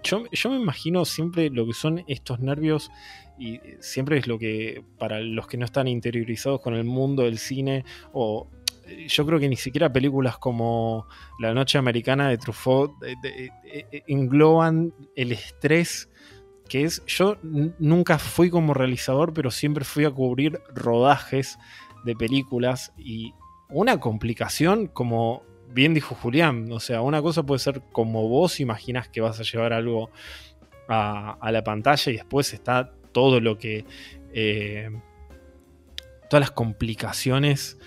yo, 0.03 0.49
me 0.49 0.55
imagino 0.55 1.05
siempre 1.05 1.49
lo 1.49 1.65
que 1.65 1.73
son 1.73 2.03
estos 2.07 2.39
nervios 2.39 2.91
y 3.37 3.59
siempre 3.79 4.17
es 4.17 4.27
lo 4.27 4.37
que 4.37 4.83
para 4.97 5.19
los 5.19 5.47
que 5.47 5.57
no 5.57 5.65
están 5.65 5.87
interiorizados 5.87 6.61
con 6.61 6.73
el 6.73 6.83
mundo 6.83 7.23
del 7.23 7.37
cine 7.37 7.85
o 8.13 8.49
yo 9.07 9.25
creo 9.25 9.39
que 9.39 9.47
ni 9.47 9.55
siquiera 9.55 9.93
películas 9.93 10.37
como 10.37 11.07
La 11.39 11.53
Noche 11.53 11.77
Americana 11.77 12.27
de 12.29 12.37
Truffaut 12.37 12.91
engloban 14.07 14.93
el 15.15 15.31
estrés 15.31 16.09
que 16.69 16.83
es, 16.83 17.03
yo 17.07 17.37
nunca 17.41 18.19
fui 18.19 18.49
como 18.49 18.73
realizador, 18.73 19.33
pero 19.33 19.51
siempre 19.51 19.83
fui 19.83 20.05
a 20.05 20.11
cubrir 20.11 20.61
rodajes 20.73 21.57
de 22.05 22.15
películas 22.15 22.93
y 22.95 23.33
una 23.69 23.99
complicación 23.99 24.87
como 24.87 25.43
bien 25.71 25.93
dijo 25.93 26.15
Julián, 26.15 26.71
o 26.71 26.79
sea, 26.79 27.01
una 27.01 27.21
cosa 27.21 27.43
puede 27.43 27.59
ser 27.59 27.81
como 27.91 28.27
vos 28.27 28.59
imaginas 28.59 29.07
que 29.09 29.21
vas 29.21 29.39
a 29.39 29.43
llevar 29.43 29.73
algo 29.73 30.09
a, 30.87 31.49
la 31.51 31.63
pantalla 31.63 32.11
y 32.11 32.15
después 32.15 32.53
está 32.53 32.91
todo 33.11 33.39
lo 33.39 33.57
que... 33.57 33.85
Eh, 34.33 34.89
todas 36.29 36.41
las 36.41 36.51
complicaciones 36.51 37.79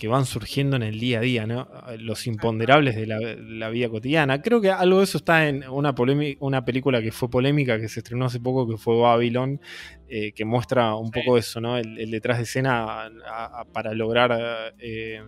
que 0.00 0.08
van 0.08 0.24
surgiendo 0.24 0.76
en 0.76 0.82
el 0.82 0.98
día 0.98 1.18
a 1.18 1.20
día, 1.20 1.46
¿no? 1.46 1.68
los 1.98 2.26
imponderables 2.26 2.96
de 2.96 3.06
la, 3.06 3.68
vida 3.68 3.90
cotidiana. 3.90 4.40
Creo 4.40 4.62
que 4.62 4.70
algo 4.70 4.98
de 4.98 5.04
eso 5.04 5.18
está 5.18 5.46
en 5.46 5.68
una, 5.68 5.94
una 6.38 6.64
película 6.64 7.02
que 7.02 7.12
fue 7.12 7.28
polémica, 7.28 7.78
que 7.78 7.86
se 7.86 8.00
estrenó 8.00 8.24
hace 8.24 8.40
poco, 8.40 8.66
que 8.66 8.78
fue 8.78 8.98
Babylon, 8.98 9.60
eh, 10.08 10.32
que 10.32 10.46
muestra 10.46 10.94
un 10.94 11.10
poco 11.10 11.36
eso, 11.36 11.60
¿no? 11.60 11.76
el, 11.76 12.10
detrás 12.10 12.38
de 12.38 12.44
escena 12.44 13.10
para 13.74 13.92
lograr 13.92 14.72
eh, 14.78 15.20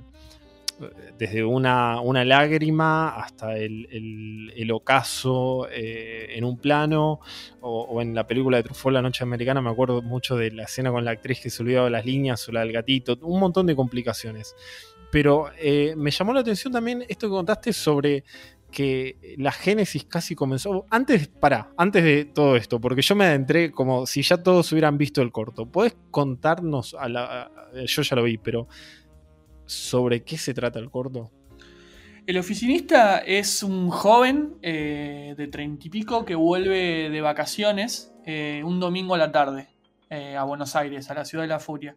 desde 1.18 1.44
una, 1.44 2.00
una 2.00 2.24
lágrima 2.24 3.10
hasta 3.16 3.56
el, 3.56 4.70
ocaso 4.72 5.68
eh, 5.70 6.28
en 6.30 6.44
un 6.44 6.58
plano, 6.58 7.20
o, 7.60 8.00
en 8.00 8.14
la 8.14 8.26
película 8.26 8.56
de 8.56 8.62
Truffaut, 8.62 8.92
La 8.92 9.02
Noche 9.02 9.24
Americana, 9.24 9.60
me 9.60 9.70
acuerdo 9.70 10.02
mucho 10.02 10.36
de 10.36 10.50
la 10.50 10.64
escena 10.64 10.90
con 10.90 11.04
la 11.04 11.10
actriz 11.10 11.40
que 11.40 11.50
se 11.50 11.62
olvidaba 11.62 11.90
las 11.90 12.06
líneas 12.06 12.48
o 12.48 12.52
la 12.52 12.60
del 12.60 12.72
gatito, 12.72 13.18
un 13.22 13.40
montón 13.40 13.66
de 13.66 13.76
complicaciones. 13.76 14.54
Pero 15.10 15.50
eh, 15.58 15.94
me 15.96 16.10
llamó 16.10 16.32
la 16.32 16.40
atención 16.40 16.72
también 16.72 17.04
esto 17.08 17.26
que 17.26 17.32
contaste 17.32 17.72
sobre 17.72 18.24
que 18.72 19.36
la 19.38 19.52
génesis 19.52 20.04
casi 20.04 20.34
comenzó. 20.34 20.86
Antes, 20.90 21.28
para, 21.28 21.72
antes 21.76 22.02
de 22.02 22.24
todo 22.24 22.56
esto, 22.56 22.80
porque 22.80 23.02
yo 23.02 23.14
me 23.14 23.26
adentré 23.26 23.70
como 23.70 24.06
si 24.06 24.22
ya 24.22 24.42
todos 24.42 24.72
hubieran 24.72 24.98
visto 24.98 25.22
el 25.22 25.30
corto. 25.30 25.66
¿Puedes 25.66 25.94
contarnos 26.10 26.94
a 26.98 27.08
la. 27.08 27.50
yo 27.86 28.02
ya 28.02 28.16
lo 28.16 28.24
vi, 28.24 28.38
pero 28.38 28.66
sobre 29.72 30.22
qué 30.22 30.38
se 30.38 30.54
trata 30.54 30.78
el 30.78 30.90
corto? 30.90 31.30
El 32.24 32.38
oficinista 32.38 33.18
es 33.18 33.64
un 33.64 33.90
joven 33.90 34.54
eh, 34.62 35.34
de 35.36 35.48
treinta 35.48 35.88
y 35.88 35.90
pico 35.90 36.24
que 36.24 36.36
vuelve 36.36 37.10
de 37.10 37.20
vacaciones 37.20 38.14
eh, 38.24 38.62
un 38.64 38.78
domingo 38.78 39.16
a 39.16 39.18
la 39.18 39.32
tarde 39.32 39.66
eh, 40.08 40.36
a 40.36 40.44
Buenos 40.44 40.76
Aires, 40.76 41.10
a 41.10 41.14
la 41.14 41.24
ciudad 41.24 41.42
de 41.42 41.48
la 41.48 41.58
furia. 41.58 41.96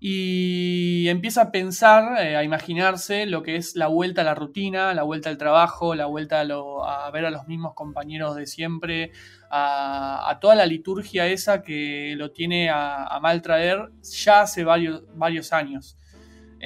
Y 0.00 1.06
empieza 1.08 1.42
a 1.42 1.50
pensar, 1.52 2.18
a 2.18 2.42
imaginarse 2.42 3.26
lo 3.26 3.42
que 3.42 3.54
es 3.56 3.76
la 3.76 3.86
vuelta 3.86 4.22
a 4.22 4.24
la 4.24 4.34
rutina, 4.34 4.92
la 4.92 5.04
vuelta 5.04 5.30
al 5.30 5.38
trabajo, 5.38 5.94
la 5.94 6.06
vuelta 6.06 6.40
a, 6.40 7.10
ver 7.12 7.24
a 7.24 7.30
los 7.30 7.46
mismos 7.46 7.74
compañeros 7.74 8.34
de 8.34 8.46
siempre, 8.46 9.12
a, 9.50 10.36
toda 10.40 10.56
la 10.56 10.66
liturgia 10.66 11.28
esa 11.28 11.62
que 11.62 12.14
lo 12.16 12.32
tiene 12.32 12.70
a, 12.70 13.04
a 13.06 13.20
mal 13.20 13.40
traer 13.40 13.92
ya 14.02 14.42
hace 14.42 14.64
varios, 14.64 15.04
varios 15.16 15.52
años. 15.52 15.96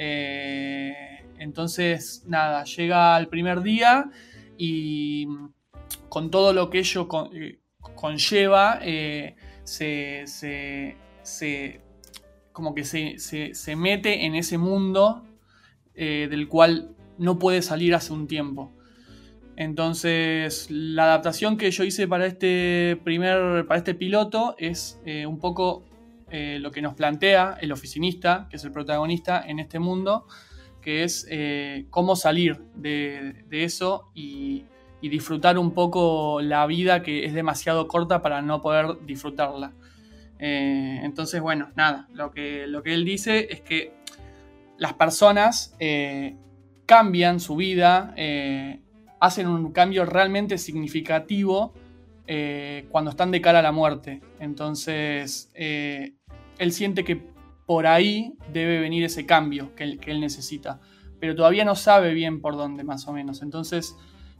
Eh, 0.01 0.93
entonces, 1.39 2.23
nada, 2.25 2.63
llega 2.63 3.17
el 3.17 3.27
primer 3.27 3.61
día 3.61 4.09
y 4.57 5.27
con 6.07 6.31
todo 6.31 6.53
lo 6.53 6.69
que 6.69 6.79
ello 6.79 7.05
eh, 7.33 7.59
conlleva, 7.95 8.79
eh, 8.81 9.35
se, 9.65 10.23
como 12.53 12.73
que 12.73 12.85
se, 12.85 13.75
mete 13.75 14.25
en 14.25 14.35
ese 14.35 14.57
mundo 14.57 15.25
del 15.93 16.47
cual 16.47 16.95
no 17.17 17.37
puede 17.37 17.61
salir 17.61 17.93
hace 17.93 18.13
un 18.13 18.25
tiempo. 18.27 18.71
Entonces, 19.57 20.71
la 20.71 21.03
adaptación 21.03 21.57
que 21.57 21.71
yo 21.71 21.83
hice 21.83 22.07
para 22.07 22.25
este 22.25 22.97
primer, 23.03 23.67
para 23.67 23.79
este 23.79 23.95
piloto 23.95 24.55
es 24.57 24.97
un 25.27 25.39
poco 25.39 25.88
eh, 26.31 26.59
lo 26.59 26.71
que 26.71 26.81
nos 26.81 26.93
plantea 26.93 27.57
el 27.59 27.71
oficinista, 27.71 28.47
que 28.49 28.57
es 28.57 28.63
el 28.63 28.71
protagonista 28.71 29.43
en 29.45 29.59
este 29.59 29.79
mundo, 29.79 30.27
que 30.81 31.03
es 31.03 31.25
eh, 31.29 31.87
cómo 31.89 32.15
salir 32.15 32.61
de, 32.75 33.45
eso 33.51 34.11
y, 34.13 34.65
disfrutar 35.01 35.57
un 35.57 35.73
poco 35.73 36.41
la 36.41 36.65
vida 36.67 37.01
que 37.01 37.25
es 37.25 37.33
demasiado 37.33 37.87
corta 37.87 38.21
para 38.21 38.41
no 38.41 38.61
poder 38.61 38.97
disfrutarla. 39.05 39.73
Eh, 40.37 40.99
entonces, 41.03 41.41
bueno, 41.41 41.71
nada, 41.75 42.07
lo 42.13 42.31
que, 42.31 42.67
lo 42.67 42.83
que 42.83 42.93
él 42.93 43.05
dice 43.05 43.47
es 43.49 43.61
que 43.61 43.93
las 44.77 44.93
personas 44.93 45.75
cambian 46.85 47.39
su 47.39 47.55
vida, 47.55 48.13
hacen 49.19 49.47
un 49.47 49.71
cambio 49.71 50.05
realmente 50.05 50.57
significativo 50.57 51.73
cuando 52.89 53.11
están 53.11 53.31
de 53.31 53.41
cara 53.41 53.59
a 53.59 53.63
la 53.63 53.71
muerte. 53.71 54.21
Entonces, 54.39 55.51
él 56.59 56.71
siente 56.71 57.03
que 57.03 57.15
por 57.65 57.87
ahí 57.87 58.35
debe 58.53 58.79
venir 58.79 59.03
ese 59.03 59.25
cambio 59.25 59.73
que 59.75 59.83
él, 59.83 60.19
necesita, 60.19 60.79
pero 61.19 61.35
todavía 61.35 61.65
no 61.65 61.75
sabe 61.75 62.13
bien 62.13 62.41
por 62.41 62.55
dónde 62.55 62.83
más 62.83 63.07
o 63.07 63.13
menos. 63.13 63.41
Entonces, 63.41 63.95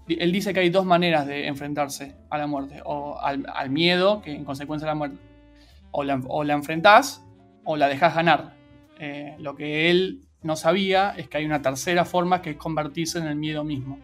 él 0.07 0.31
dice 0.31 0.53
que 0.53 0.59
hay 0.59 0.69
dos 0.69 0.85
maneras 0.85 1.25
de 1.25 1.47
enfrentarse 1.47 2.15
a 2.29 2.37
la 2.37 2.47
muerte, 2.47 2.81
o 2.85 3.19
al, 3.19 3.69
miedo, 3.69 4.21
que 4.21 4.33
en 4.33 4.45
consecuencia 4.45 4.87
la 4.87 4.95
muerte, 4.95 5.17
o 5.91 6.03
la, 6.03 6.21
o 6.27 6.43
enfrentás 6.43 7.25
o 7.63 7.77
la 7.77 7.87
dejas 7.87 8.15
ganar. 8.15 8.55
Eh, 8.99 9.35
lo 9.39 9.55
que 9.55 9.89
él 9.89 10.21
no 10.41 10.55
sabía 10.55 11.13
es 11.15 11.29
que 11.29 11.37
hay 11.37 11.45
una 11.45 11.61
tercera 11.61 12.05
forma 12.05 12.41
que 12.41 12.51
es 12.51 12.57
convertirse 12.57 13.19
en 13.19 13.27
el 13.27 13.35
miedo 13.35 13.63
mismo. 13.63 13.99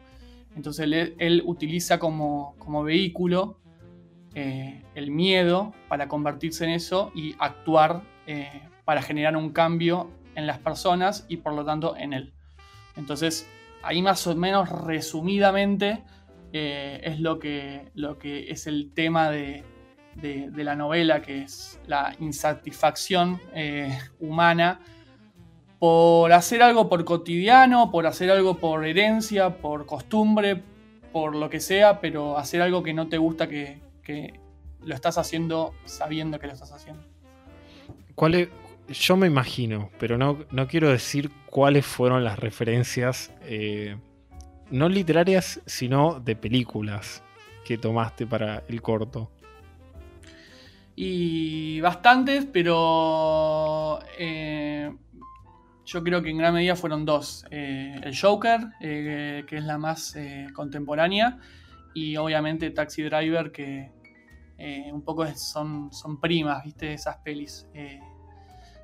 Entonces 0.55 0.87
él, 1.17 1.43
utiliza 1.45 1.99
como 1.99 2.83
vehículo 2.83 3.59
eh, 4.37 4.81
el 4.95 5.11
miedo 5.11 5.73
para 5.87 6.09
convertirse 6.09 6.65
en 6.65 6.71
eso 6.71 7.09
y 7.15 7.37
actuar 7.39 8.01
eh, 8.27 8.67
para 8.83 9.01
generar 9.01 9.37
un 9.37 9.53
cambio 9.53 10.11
en 10.35 10.45
las 10.45 10.59
personas 10.59 11.25
y 11.29 11.37
por 11.37 11.53
lo 11.53 11.63
tanto 11.63 11.95
en 11.95 12.11
él. 12.11 12.33
Entonces, 12.97 13.47
ahí 13.81 14.01
más 14.01 14.27
o 14.27 14.35
menos 14.35 14.67
resumidamente 14.67 16.03
eh, 16.51 16.99
es 17.01 17.21
lo 17.21 17.39
que, 17.39 17.91
lo 17.93 18.19
que 18.19 18.51
es 18.51 18.67
el 18.67 18.91
tema 18.93 19.31
de, 19.31 19.63
la 20.53 20.75
novela, 20.75 21.21
que 21.21 21.43
es 21.43 21.79
la 21.87 22.13
insatisfacción 22.19 23.39
humana 24.19 24.81
por 25.79 26.33
hacer 26.33 26.61
algo 26.61 26.89
por 26.89 27.05
cotidiano, 27.05 27.89
por 27.89 28.05
hacer 28.05 28.31
algo 28.31 28.57
por 28.57 28.85
herencia, 28.85 29.57
por 29.57 29.85
costumbre, 29.85 30.61
por 31.13 31.35
lo 31.37 31.49
que 31.49 31.61
sea, 31.61 32.01
pero 32.01 32.37
hacer 32.37 32.61
algo 32.61 32.83
que 32.83 32.93
no 32.93 33.07
te 33.07 33.17
gusta 33.17 33.47
que, 33.47 33.84
que 34.05 34.39
lo 34.81 34.95
estás 34.95 35.17
haciendo 35.17 35.73
sabiendo 35.83 36.39
que 36.39 36.47
lo 36.47 36.53
estás 36.53 36.71
haciendo. 36.71 37.03
¿Cuál 38.15 38.49
yo 38.87 39.17
me 39.17 39.27
imagino, 39.27 39.89
pero 39.99 40.17
no, 40.17 40.45
no, 40.51 40.67
quiero 40.67 40.89
decir 40.89 41.31
cuáles 41.49 41.85
fueron 41.85 42.23
las 42.23 42.37
referencias, 42.39 43.31
eh, 43.41 43.97
no 44.69 44.89
literarias, 44.89 45.61
sino 45.65 46.19
de 46.19 46.35
películas 46.35 47.23
que 47.65 47.77
tomaste 47.77 48.27
para 48.27 48.63
el 48.67 48.81
corto. 48.81 49.31
Y 50.95 51.81
bastantes, 51.81 52.45
pero 52.45 53.99
eh, 54.17 54.93
yo 55.85 56.03
creo 56.03 56.21
que 56.21 56.29
en 56.29 56.37
gran 56.37 56.53
medida 56.53 56.75
fueron 56.75 57.05
dos. 57.05 57.45
Eh, 57.49 57.99
el 58.03 58.17
Joker, 58.17 58.61
que 58.79 59.45
es 59.49 59.63
la 59.63 59.77
más 59.77 60.15
contemporánea, 60.53 61.39
y 61.95 62.17
obviamente 62.17 62.69
Taxi 62.71 63.03
Driver, 63.03 63.51
que 63.51 63.89
eh, 64.57 64.91
un 64.91 65.01
poco 65.01 65.25
son, 65.35 65.91
son 65.93 66.19
primas, 66.19 66.63
¿viste? 66.63 66.93
Esas 66.93 67.17
pelis. 67.17 67.67
Eh, 67.73 68.01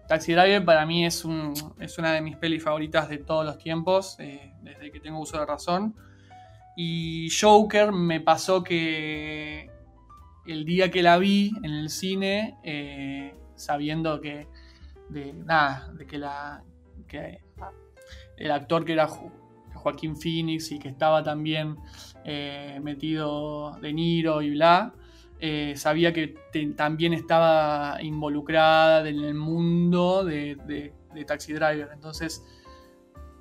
Taxi 0.07 0.31
Driver 0.31 0.63
para 0.63 0.85
mí 0.85 1.05
es, 1.05 1.25
un, 1.25 1.53
es 1.79 1.97
una 1.97 2.13
de 2.13 2.21
mis 2.21 2.37
pelis 2.37 2.63
favoritas 2.63 3.09
de 3.09 3.17
todos 3.17 3.45
los 3.45 3.57
tiempos, 3.57 4.15
eh, 4.19 4.53
desde 4.63 4.91
que 4.91 5.01
tengo 5.01 5.19
uso 5.19 5.37
de 5.37 5.45
razón. 5.45 5.93
Y 6.77 7.27
Joker 7.29 7.91
me 7.91 8.21
pasó 8.21 8.63
que 8.63 9.69
el 10.47 10.63
día 10.63 10.89
que 10.89 11.03
la 11.03 11.17
vi 11.17 11.51
en 11.63 11.71
el 11.71 11.89
cine, 11.89 12.57
sabiendo 13.55 14.21
que, 14.21 14.47
nada, 15.45 15.91
de 15.97 16.07
que, 16.07 16.17
la, 16.17 16.63
que 17.09 17.41
el 18.37 18.51
actor 18.51 18.85
que 18.85 18.93
era 18.93 19.09
Joaquín 19.81 20.15
Phoenix 20.15 20.71
y 20.71 20.79
que 20.79 20.89
estaba 20.89 21.23
también 21.23 21.77
eh, 22.23 22.79
metido 22.81 23.77
De 23.81 23.93
Niro 23.93 24.41
y 24.41 24.51
bla. 24.51 24.93
Eh, 25.39 25.73
sabía 25.75 26.13
que 26.13 26.35
también 26.75 27.13
estaba 27.13 27.97
involucrada 28.01 29.07
en 29.09 29.19
el 29.19 29.33
mundo 29.33 30.23
de, 30.23 30.93
Taxi 31.25 31.53
Driver. 31.53 31.89
Entonces, 31.93 32.43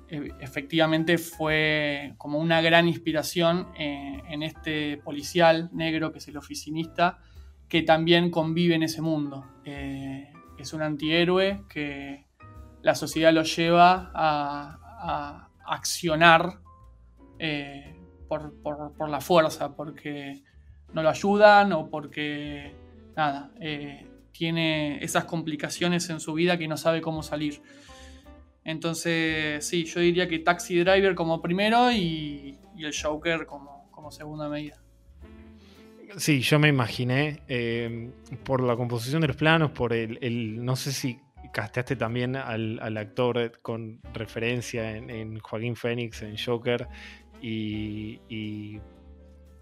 e, 0.09 0.31
efectivamente 0.39 1.17
fue 1.17 2.15
como 2.17 2.39
una 2.39 2.59
gran 2.61 2.87
inspiración 2.87 3.67
eh, 3.77 4.21
en 4.29 4.43
este 4.43 4.97
policial 4.97 5.69
negro 5.73 6.11
que 6.11 6.17
es 6.17 6.27
el 6.27 6.37
oficinista, 6.37 7.19
que 7.69 7.83
también 7.83 8.31
convive 8.31 8.75
en 8.75 8.83
ese 8.83 9.01
mundo. 9.01 9.45
Es 9.63 10.73
un 10.73 10.81
antihéroe 10.81 11.63
que 11.69 12.25
la 12.81 12.95
sociedad 12.95 13.33
lo 13.33 13.43
lleva 13.43 14.11
a, 14.13 15.49
accionar 15.65 16.59
eh, 17.39 17.95
por, 18.27 19.09
la 19.09 19.21
fuerza, 19.21 19.75
porque 19.75 20.41
no 20.93 21.03
lo 21.03 21.09
ayudan 21.09 21.73
o 21.73 21.89
porque 21.89 22.73
nada, 23.15 23.51
tiene 24.31 25.03
esas 25.03 25.25
complicaciones 25.25 26.09
en 26.09 26.19
su 26.19 26.33
vida 26.33 26.57
que 26.57 26.67
no 26.67 26.77
sabe 26.77 27.01
cómo 27.01 27.23
salir. 27.23 27.61
Entonces, 28.63 29.65
sí, 29.65 29.85
yo 29.85 29.99
diría 29.99 30.27
que 30.27 30.39
Taxi 30.39 30.79
Driver 30.79 31.15
como 31.15 31.41
primero 31.41 31.91
y, 31.91 32.57
el 32.77 32.93
Joker 32.95 33.45
como, 33.45 33.89
como, 33.91 34.11
segunda 34.11 34.49
medida. 34.49 34.81
Sí, 36.17 36.41
yo 36.41 36.59
me 36.59 36.67
imaginé 36.67 37.41
eh, 37.47 38.11
por 38.43 38.61
la 38.61 38.75
composición 38.75 39.21
de 39.21 39.27
los 39.27 39.37
planos, 39.37 39.71
por 39.71 39.93
el, 39.93 40.63
no 40.63 40.75
sé 40.75 40.91
si 40.91 41.19
casteaste 41.51 41.95
también 41.95 42.35
al, 42.35 42.97
actor 42.97 43.59
con 43.61 43.99
referencia 44.13 44.95
en, 44.95 45.39
Joaquín 45.39 45.75
Phoenix, 45.75 46.21
en 46.21 46.35
Joker 46.37 46.87
y, 47.41 48.79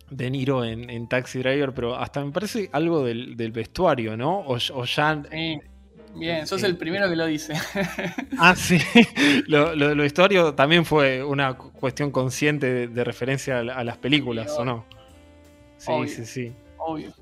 De 0.10 0.30
Niro 0.30 0.64
en, 0.64 1.08
Taxi 1.08 1.40
Driver, 1.40 1.74
pero 1.74 1.96
hasta 1.96 2.24
me 2.24 2.32
parece 2.32 2.70
algo 2.72 3.04
del, 3.04 3.52
vestuario, 3.52 4.18
¿no? 4.18 4.40
O, 4.40 4.58
ya 4.86 5.24
Bien, 6.16 6.48
sos 6.48 6.64
el 6.64 6.76
primero 6.76 7.08
que 7.08 7.16
lo 7.16 7.26
dice. 7.28 7.54
ah, 8.40 8.56
sí. 8.56 8.80
Lo, 9.48 9.76
lo, 9.76 9.94
lo 9.94 10.54
también 10.56 10.86
fue 10.86 11.24
una 11.24 11.56
cuestión 11.56 12.12
consciente 12.12 12.88
de, 12.88 13.04
referencia 13.04 13.60
a, 13.60 13.84
las 13.84 13.98
películas, 13.98 14.52
¿o 14.58 14.66
no? 14.66 14.86
Sí, 15.78 16.08
sí, 16.08 16.26
sí. 16.26 16.54
Obvio. 16.78 17.14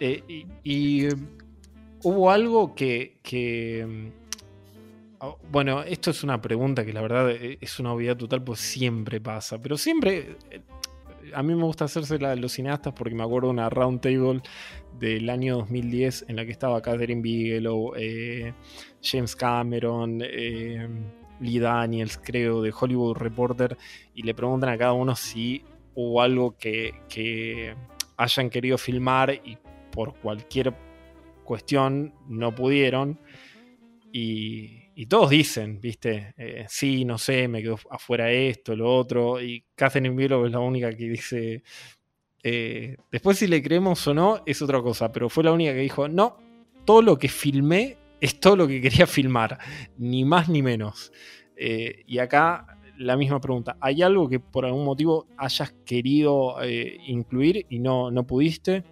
Eh, 0.00 0.22
y, 0.64 1.06
eh, 1.06 1.14
hubo 2.02 2.30
algo 2.30 2.74
que, 2.74 3.18
que, 3.22 3.86
mm, 3.86 5.24
oh, 5.24 5.38
Bueno, 5.50 5.82
esto 5.82 6.10
es 6.10 6.22
una 6.22 6.40
pregunta 6.40 6.84
que 6.84 6.92
la 6.92 7.02
verdad 7.02 7.30
eh, 7.30 7.58
es 7.60 7.78
una 7.78 7.92
obviedad 7.92 8.16
total, 8.16 8.42
pues 8.42 8.60
siempre 8.60 9.20
pasa. 9.20 9.60
Pero 9.60 9.76
siempre. 9.76 10.36
A 11.32 11.44
mí 11.44 11.54
me 11.54 11.62
gusta 11.62 11.84
hacerse 11.84 12.18
la 12.18 12.30
de 12.30 12.36
los 12.36 12.52
cineastas 12.52 12.92
porque 12.92 13.14
me 13.14 13.22
acuerdo 13.22 13.48
de 13.48 13.52
una 13.52 13.70
round 13.70 14.00
table 14.00 14.40
del 14.98 15.30
año 15.30 15.58
2010 15.58 16.26
en 16.28 16.36
la 16.36 16.44
que 16.44 16.50
estaba 16.50 16.82
Catherine 16.82 17.22
Bigelow, 17.22 17.92
eh, 17.96 18.52
James 19.00 19.36
Cameron, 19.36 20.20
eh, 20.22 20.88
Lee 21.40 21.58
Daniels, 21.58 22.20
creo, 22.22 22.62
de 22.62 22.72
Hollywood 22.78 23.16
Reporter, 23.16 23.76
y 24.14 24.22
le 24.22 24.34
preguntan 24.34 24.70
a 24.70 24.78
cada 24.78 24.92
uno 24.92 25.16
si 25.16 25.64
hubo 25.94 26.20
algo 26.20 26.56
que, 26.56 27.74
hayan 28.16 28.50
querido 28.50 28.76
filmar 28.76 29.32
y 29.32 29.56
por 29.90 30.14
cualquier 30.16 30.74
cuestión 31.50 32.14
no 32.28 32.54
pudieron. 32.54 33.18
Y, 34.12 35.06
todos 35.06 35.30
dicen, 35.30 35.80
¿viste? 35.80 36.32
Eh, 36.36 36.64
sí, 36.68 37.04
no 37.04 37.18
sé, 37.18 37.48
me 37.48 37.60
quedó 37.60 37.76
afuera 37.90 38.30
esto, 38.30 38.76
lo 38.76 38.94
otro. 38.94 39.42
Y 39.42 39.64
Catherine 39.74 40.14
Bigelow 40.14 40.46
es 40.46 40.52
la 40.52 40.60
única 40.60 40.94
que 40.94 41.08
dice, 41.08 41.64
eh, 42.44 42.96
después 43.10 43.38
si 43.38 43.48
le 43.48 43.60
creemos 43.60 44.06
o 44.06 44.14
no 44.14 44.42
es 44.46 44.62
otra 44.62 44.80
cosa, 44.80 45.10
pero 45.10 45.28
fue 45.28 45.42
la 45.42 45.50
única 45.50 45.72
que 45.72 45.80
dijo, 45.80 46.06
no, 46.06 46.36
todo 46.84 47.02
lo 47.02 47.18
que 47.18 47.28
filmé 47.28 47.96
es 48.20 48.38
todo 48.38 48.54
lo 48.54 48.68
que 48.68 48.80
quería 48.80 49.08
filmar, 49.08 49.58
ni 49.98 50.24
más 50.24 50.48
ni 50.48 50.62
menos. 50.62 51.10
Eh, 51.56 52.04
y 52.06 52.18
acá 52.18 52.78
la 52.96 53.16
misma 53.16 53.40
pregunta, 53.40 53.76
¿hay 53.80 54.02
algo 54.02 54.28
que 54.28 54.38
por 54.38 54.66
algún 54.66 54.84
motivo 54.84 55.26
hayas 55.36 55.72
querido 55.84 56.58
incluir 57.08 57.66
y 57.68 57.80
no, 57.80 58.12
no 58.12 58.24
pudiste? 58.24 58.84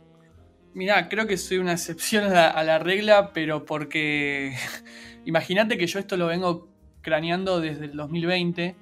Mirá, 0.78 1.08
creo 1.08 1.26
que 1.26 1.36
soy 1.36 1.58
una 1.58 1.72
excepción 1.72 2.32
a 2.36 2.62
la, 2.62 2.78
regla, 2.78 3.32
pero 3.32 3.64
porque 3.64 4.54
imagínate 5.24 5.76
que 5.76 5.88
yo 5.88 5.98
esto 5.98 6.16
lo 6.16 6.28
vengo 6.28 6.68
craneando 7.02 7.60
desde 7.60 7.86
el 7.86 7.96
2020, 7.96 8.76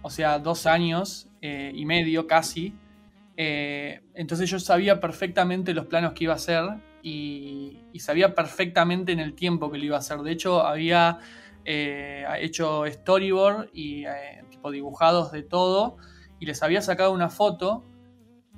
o 0.00 0.08
sea, 0.08 0.38
dos 0.38 0.64
años 0.64 1.28
y 1.42 1.84
medio 1.84 2.26
casi, 2.26 2.72
eh, 3.36 4.00
entonces 4.14 4.48
yo 4.48 4.58
sabía 4.60 4.98
perfectamente 4.98 5.74
los 5.74 5.84
planos 5.84 6.14
que 6.14 6.24
iba 6.24 6.32
a 6.32 6.36
hacer 6.36 6.64
y, 7.02 7.80
sabía 7.98 8.34
perfectamente 8.34 9.12
en 9.12 9.20
el 9.20 9.34
tiempo 9.34 9.70
que 9.70 9.76
lo 9.76 9.84
iba 9.84 9.96
a 9.96 9.98
hacer. 9.98 10.20
De 10.20 10.32
hecho, 10.32 10.64
había 10.66 11.18
eh, 11.66 12.24
hecho 12.40 12.84
storyboard 12.86 13.68
y 13.74 14.06
eh, 14.06 14.42
tipo 14.48 14.70
dibujados 14.70 15.32
de 15.32 15.42
todo 15.42 15.98
y 16.40 16.46
les 16.46 16.62
había 16.62 16.80
sacado 16.80 17.12
una 17.12 17.28
foto 17.28 17.84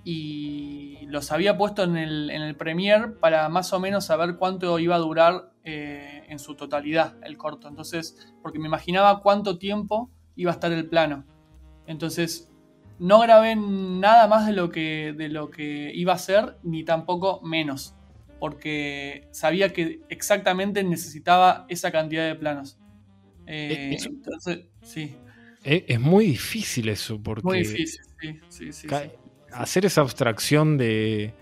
y 0.05 0.94
los 1.15 1.31
había 1.31 1.57
puesto 1.57 1.85
en 1.85 1.97
el, 1.97 2.29
en 2.31 2.43
el 2.43 2.57
Premiere 2.57 3.09
para 3.09 3.49
más 3.49 3.73
o 3.73 3.79
menos 3.79 4.05
saber 4.07 4.35
cuánto 4.37 4.81
iba 4.81 4.97
a 4.97 4.99
durar 4.99 5.53
en 5.63 6.39
su 6.39 6.57
totalidad 6.57 7.15
el 7.23 7.39
corto. 7.39 7.69
Entonces, 7.69 8.35
porque 8.43 8.59
me 8.59 8.67
imaginaba 8.67 9.23
cuánto 9.23 9.57
tiempo 9.57 10.11
iba 10.35 10.51
a 10.51 10.55
estar 10.55 10.73
el 10.73 10.89
plano. 10.89 11.25
Entonces, 11.87 12.51
no 12.99 13.21
grabé 13.21 13.55
nada 13.55 14.27
más 14.27 14.47
de 14.47 14.55
lo 14.55 14.71
que, 14.71 15.15
de 15.17 15.29
lo 15.29 15.51
que 15.51 15.93
iba 15.95 16.13
a 16.13 16.19
ser, 16.19 16.59
ni 16.65 16.85
tampoco 16.85 17.41
menos, 17.43 17.95
porque 18.41 19.29
sabía 19.31 19.73
que 19.73 20.01
exactamente 20.09 20.83
necesitaba 20.83 21.65
esa 21.69 21.93
cantidad 21.93 22.27
de 22.27 22.35
planos. 22.35 22.77
Eh, 23.47 23.97
entonces, 24.05 24.67
sí. 24.83 25.17
Es, 25.63 26.01
muy 26.01 26.27
difícil 26.27 26.89
eso, 26.89 27.23
porque. 27.23 27.47
Muy 27.47 27.59
difícil, 27.59 28.03
sí, 28.49 28.73
sí, 28.73 28.89
Hacer 29.55 29.87
esa 29.87 30.01
abstracción 30.01 30.77
de, 30.77 31.33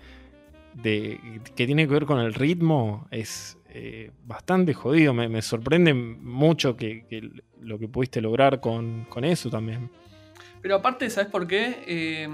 que 0.81 1.65
tiene 1.65 1.87
que 1.87 1.93
ver 1.93 2.05
con 2.05 2.19
el 2.19 2.33
ritmo 2.33 3.07
es 3.11 3.57
eh, 3.69 4.11
bastante 4.25 4.73
jodido. 4.73 5.13
Me, 5.13 5.41
sorprende 5.41 5.93
mucho 5.93 6.77
que, 6.77 7.31
lo 7.61 7.79
que 7.79 7.87
pudiste 7.87 8.21
lograr 8.21 8.59
con, 8.59 9.05
con 9.09 9.25
eso 9.25 9.49
también. 9.49 9.89
Pero 10.61 10.75
aparte, 10.75 11.09
¿sabes 11.09 11.29
por 11.29 11.47
qué? 11.47 11.83
Eh, 11.87 12.27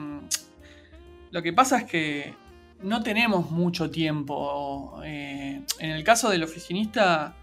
lo 1.32 1.42
que 1.42 1.54
pasa 1.54 1.80
es 1.80 1.84
que 1.86 2.34
no 2.82 3.04
tenemos 3.04 3.52
mucho 3.52 3.90
tiempo. 3.90 5.02
Eh, 5.04 5.62
en 5.80 5.90
el 5.90 6.04
caso 6.04 6.30
del 6.30 6.44
oficinista, 6.44 7.36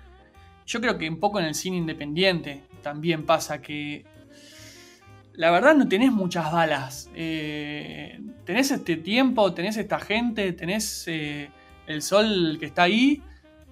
yo 0.66 0.81
creo 0.81 0.99
que 0.99 1.09
un 1.09 1.20
poco 1.20 1.38
en 1.38 1.46
el 1.46 1.55
cine 1.55 1.77
independiente 1.77 2.64
también 2.83 3.25
pasa 3.25 3.61
que 3.61 4.05
la 5.37 5.51
verdad 5.51 5.75
no 5.75 5.88
tenés 5.88 6.12
muchas 6.12 6.53
balas. 6.53 7.11
Eh, 7.14 8.20
tenés 8.44 8.70
este 8.70 8.96
tiempo, 8.96 9.53
tenés 9.55 9.77
esta 9.77 9.99
gente, 10.01 10.53
tenés 10.53 11.07
el 11.09 12.03
sol 12.03 12.57
que 12.59 12.66
está 12.66 12.85
ahí 12.85 13.22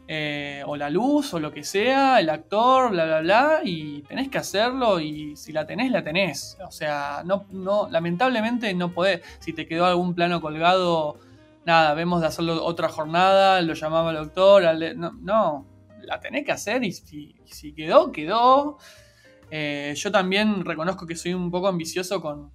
eh, 0.06 0.62
o 0.66 0.76
la 0.76 0.90
luz, 0.90 1.32
o 1.32 1.40
lo 1.40 1.50
que 1.50 1.64
sea, 1.64 2.20
el 2.20 2.28
actor, 2.28 2.90
bla, 2.90 3.06
bla, 3.06 3.20
bla, 3.20 3.60
y 3.64 4.02
tenés 4.02 4.28
que 4.28 4.36
hacerlo 4.36 5.00
y 5.00 5.34
si 5.34 5.50
la 5.50 5.66
tenés, 5.66 5.90
la 5.90 6.04
tenés. 6.04 6.58
O 6.66 6.70
sea, 6.70 7.22
no, 7.24 7.46
no, 7.50 7.88
lamentablemente 7.90 8.74
no 8.74 8.92
podés. 8.92 9.22
Si 9.38 9.54
te 9.54 9.66
quedó 9.66 9.86
algún 9.86 10.14
plano 10.14 10.42
colgado, 10.42 11.18
nada, 11.64 11.94
vemos 11.94 12.20
de 12.20 12.26
hacerlo 12.26 12.62
otra 12.64 12.90
jornada, 12.90 13.62
lo 13.62 13.72
llamaba 13.72 14.10
el 14.10 14.16
doctor, 14.16 14.64
no, 15.22 15.66
la 16.02 16.20
tenés 16.20 16.44
que 16.44 16.52
hacer 16.52 16.84
y 16.84 16.92
si, 16.92 17.72
quedó, 17.74 18.12
quedó. 18.12 18.76
Eh, 19.50 19.94
yo 19.96 20.10
también 20.10 20.64
reconozco 20.64 21.06
que 21.06 21.16
soy 21.16 21.34
un 21.34 21.50
poco 21.50 21.68
ambicioso 21.68 22.20
con, 22.20 22.52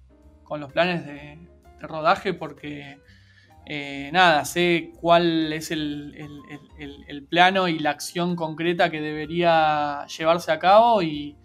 los 0.58 0.72
planes 0.72 1.06
de 1.06 1.38
rodaje 1.80 2.34
porque 2.34 2.98
eh, 3.66 4.10
nada, 4.12 4.44
sé 4.44 4.90
cuál 5.00 5.52
es 5.52 5.70
el, 5.70 6.12
plano 7.28 7.68
y 7.68 7.78
la 7.78 7.90
acción 7.90 8.34
concreta 8.34 8.90
que 8.90 9.00
debería 9.00 10.06
llevarse 10.06 10.50
a 10.50 10.58
cabo 10.58 11.02
y, 11.02 11.36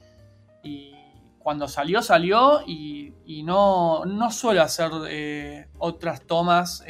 cuando 1.38 1.68
salió, 1.68 2.02
salió 2.02 2.62
y, 2.66 3.44
no, 3.44 4.06
no, 4.06 4.32
suelo 4.32 4.64
hacer 4.64 4.90
eh, 5.08 5.68
otras 5.78 6.26
tomas 6.26 6.84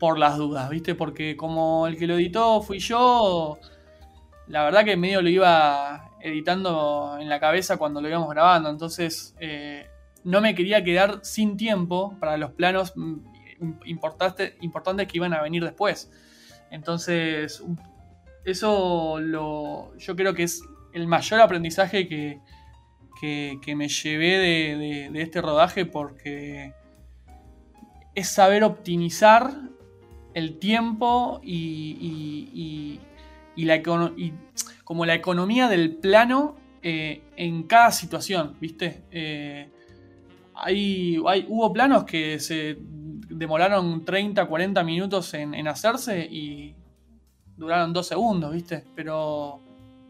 por 0.00 0.18
las 0.18 0.36
dudas, 0.36 0.68
¿viste? 0.68 0.96
Porque 0.96 1.36
como 1.36 1.86
el 1.86 1.96
que 1.96 2.08
lo 2.08 2.14
editó 2.14 2.60
fui 2.62 2.80
yo, 2.80 3.58
la 4.48 4.64
verdad 4.64 4.84
que 4.84 4.96
medio 4.96 5.22
lo 5.22 5.28
iba 5.28 6.05
editando 6.26 7.16
en 7.20 7.28
la 7.28 7.40
cabeza 7.40 7.76
cuando 7.76 8.00
lo 8.00 8.08
íbamos 8.08 8.28
grabando, 8.30 8.70
entonces 8.70 9.34
no 10.24 10.40
me 10.40 10.54
quería 10.54 10.82
quedar 10.82 11.20
sin 11.22 11.56
tiempo 11.56 12.16
para 12.18 12.36
los 12.36 12.50
planos 12.50 12.94
importantes, 13.84 14.54
importantes 14.60 15.06
que 15.06 15.18
iban 15.18 15.32
a 15.32 15.42
venir 15.42 15.64
después. 15.64 16.10
Entonces, 16.70 17.62
eso 18.44 19.18
lo, 19.20 19.96
yo 19.96 20.16
creo 20.16 20.34
que 20.34 20.44
es 20.44 20.62
el 20.92 21.06
mayor 21.06 21.40
aprendizaje 21.40 22.08
que, 22.08 22.40
que, 23.20 23.74
me 23.76 23.88
llevé 23.88 24.38
de, 25.10 25.22
este 25.22 25.40
rodaje 25.42 25.84
porque 25.84 26.72
es 28.14 28.28
saber 28.28 28.64
optimizar 28.64 29.52
el 30.34 30.58
tiempo 30.58 31.40
y, 31.42 33.00
la, 33.64 33.82
como 34.84 35.06
la 35.06 35.14
economía 35.14 35.68
del 35.68 35.96
plano 35.96 36.56
eh, 36.82 37.22
en 37.36 37.64
cada 37.64 37.90
situación, 37.90 38.56
¿viste? 38.60 39.02
Eh, 39.10 39.70
hay, 40.54 41.18
hubo 41.18 41.72
planos 41.72 42.04
que 42.04 42.38
se 42.38 42.78
demoraron 42.80 44.04
30, 44.04 44.46
40 44.46 44.84
minutos 44.84 45.34
en, 45.34 45.68
hacerse 45.68 46.24
y 46.24 46.74
duraron 47.56 47.92
dos 47.92 48.06
segundos, 48.06 48.52
¿viste? 48.52 48.84
Pero 48.94 49.60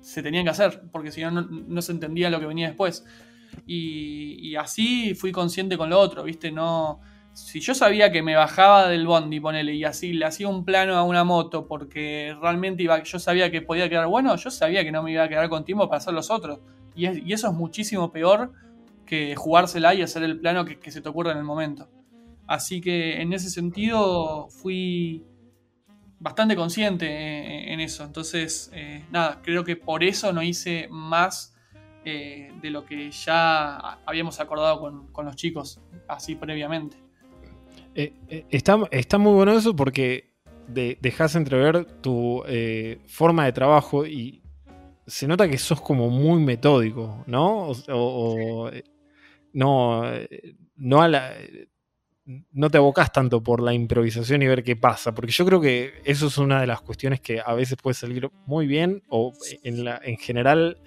se 0.01 0.23
tenían 0.23 0.45
que 0.45 0.51
hacer, 0.51 0.83
porque 0.93 1.11
si 1.11 1.23
no, 1.23 1.31
no 1.31 1.83
se 1.83 1.93
entendía 1.93 2.31
lo 2.31 2.39
que 2.39 2.47
venía 2.47 2.69
después. 2.69 3.05
Y, 3.67 4.55
así 4.57 5.15
fui 5.15 5.33
consciente 5.33 5.77
con 5.77 5.91
lo 5.91 5.99
otro, 5.99 6.23
¿viste? 6.25 6.51
No. 6.51 7.01
Si 7.37 7.61
yo 7.61 7.75
sabía 7.75 8.11
que 8.11 8.23
me 8.23 8.35
bajaba 8.35 8.89
del 8.89 9.07
bondi, 9.07 9.41
ponele, 9.41 9.75
y 9.75 9.85
así 9.85 10.15
le 10.15 10.25
hacía 10.25 10.49
un 10.49 10.65
plano 10.65 10.97
a 10.97 11.03
una 11.03 11.23
moto 11.23 11.67
porque 11.67 12.35
realmente 12.41 12.83
iba, 12.83 13.03
yo 13.03 13.19
sabía 13.19 13.51
que 13.51 13.61
podía 13.61 13.91
quedar 13.91 14.07
bueno, 14.07 14.35
yo 14.37 14.51
sabía 14.51 14.83
que 14.85 14.91
no 14.91 15.03
me 15.03 15.13
iba 15.13 15.23
a 15.23 15.29
quedar 15.29 15.51
con 15.51 15.63
tiempo 15.63 15.87
para 15.87 15.99
hacer 15.99 16.15
los 16.15 16.31
otros. 16.31 16.61
Y, 16.95 17.31
eso 17.31 17.49
es 17.49 17.53
muchísimo 17.53 18.11
peor 18.11 18.53
que 19.05 19.37
jugársela 19.37 19.93
y 19.93 20.01
hacer 20.01 20.23
el 20.23 20.41
plano 20.41 20.65
que, 20.65 20.91
se 20.91 21.03
te 21.03 21.11
ocurra 21.11 21.33
en 21.33 21.37
el 21.37 21.45
momento. 21.45 21.91
Así 22.47 22.81
que 22.81 23.21
en 23.21 23.35
ese 23.35 23.51
sentido 23.51 24.49
fui 24.49 25.23
bastante 26.19 26.57
consciente 26.57 27.71
en, 27.71 27.81
eso. 27.81 28.03
Entonces, 28.03 28.71
eh, 28.73 29.05
nada, 29.11 29.43
creo 29.43 29.63
que 29.63 29.77
por 29.77 30.03
eso 30.05 30.33
no 30.33 30.43
hice 30.43 30.89
más 30.91 31.55
eh, 32.07 32.51
de 32.63 32.71
lo 32.71 32.87
que 32.87 33.11
ya 33.11 33.99
habíamos 34.07 34.41
acordado 34.41 34.81
con, 35.13 35.27
los 35.27 35.37
chicos 35.37 35.83
así 36.09 36.35
previamente. 36.35 37.06
Eh, 37.97 38.45
está, 38.51 38.79
está, 38.91 39.19
muy 39.19 39.33
bueno 39.33 39.53
eso 39.53 39.75
porque 39.75 40.35
dejas 40.69 41.35
entrever 41.35 41.85
tu 42.03 42.43
forma 43.07 43.45
de 43.45 43.53
trabajo 43.53 44.07
y 44.07 44.43
se 45.07 45.27
nota 45.27 45.49
que 45.49 45.59
sos 45.59 45.81
como 45.81 46.11
muy 46.11 46.43
metódico, 46.43 47.25
¿no? 47.27 47.73
o, 47.89 48.71
no, 49.53 50.03
no 50.77 51.03
no 52.53 52.71
te 52.71 52.79
abocas 52.79 53.13
tanto 53.13 53.43
por 53.43 53.63
la 53.63 53.73
improvisación 53.73 54.43
y 54.43 54.47
ver 54.47 54.65
qué 54.65 54.77
pasa, 54.77 55.15
porque 55.15 55.33
yo 55.33 55.47
creo 55.47 55.61
que 55.61 55.95
eso 56.05 56.27
es 56.27 56.39
una 56.39 56.61
de 56.61 56.67
las 56.67 56.81
cuestiones 56.81 57.21
que 57.21 57.41
a 57.45 57.55
veces 57.55 57.79
puede 57.81 57.95
salir 57.95 58.29
muy 58.47 58.67
bien 58.67 59.03
o 59.09 59.33
en, 59.63 59.85
la, 59.85 60.01
en 60.03 60.17
general 60.17 60.79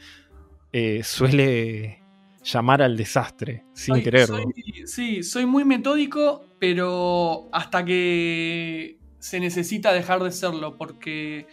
eh, 0.73 1.01
suele 1.03 2.03
llamar 2.43 2.81
al 2.81 2.97
desastre 2.97 3.63
sin 3.73 4.01
quererlo. 4.03 4.43
sí, 4.85 5.23
soy 5.23 5.45
muy 5.45 5.63
metódico, 5.63 6.45
pero 6.59 7.49
hasta 7.51 7.83
que 7.85 8.97
se 9.19 9.39
necesita 9.39 9.93
dejar 9.93 10.21
de 10.23 10.31
serlo, 10.31 10.77
porque, 10.77 11.47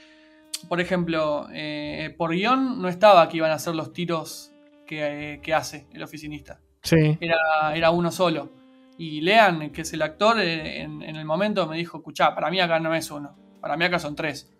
por 0.69 0.81
ejemplo, 0.81 1.49
eh, 1.53 2.15
por 2.17 2.33
guion 2.33 2.81
no 2.81 2.89
estaba 2.89 3.29
que 3.29 3.39
iban 3.39 3.51
a 3.51 3.55
hacer 3.55 3.75
los 3.75 3.93
tiros 3.93 4.53
que 4.87 5.53
hace 5.55 5.87
el 5.93 6.03
oficinista. 6.03 6.61
Era, 6.93 7.91
uno 7.91 8.11
solo. 8.11 8.51
Y 8.99 9.21
Lean, 9.21 9.71
que 9.71 9.83
es 9.83 9.93
el 9.93 10.03
actor, 10.03 10.41
eh, 10.41 10.83
en, 10.83 11.03
el 11.03 11.25
momento 11.25 11.67
me 11.67 11.77
dijo, 11.77 11.99
escuchá, 11.99 12.35
para 12.35 12.51
mí 12.51 12.61
acá 12.61 12.81
no 12.81 12.95
es 12.95 13.11
uno, 13.11 13.37
para 13.61 13.77
mí 13.77 13.85
acá 13.85 13.99
son 13.99 14.15
tres. 14.15 14.51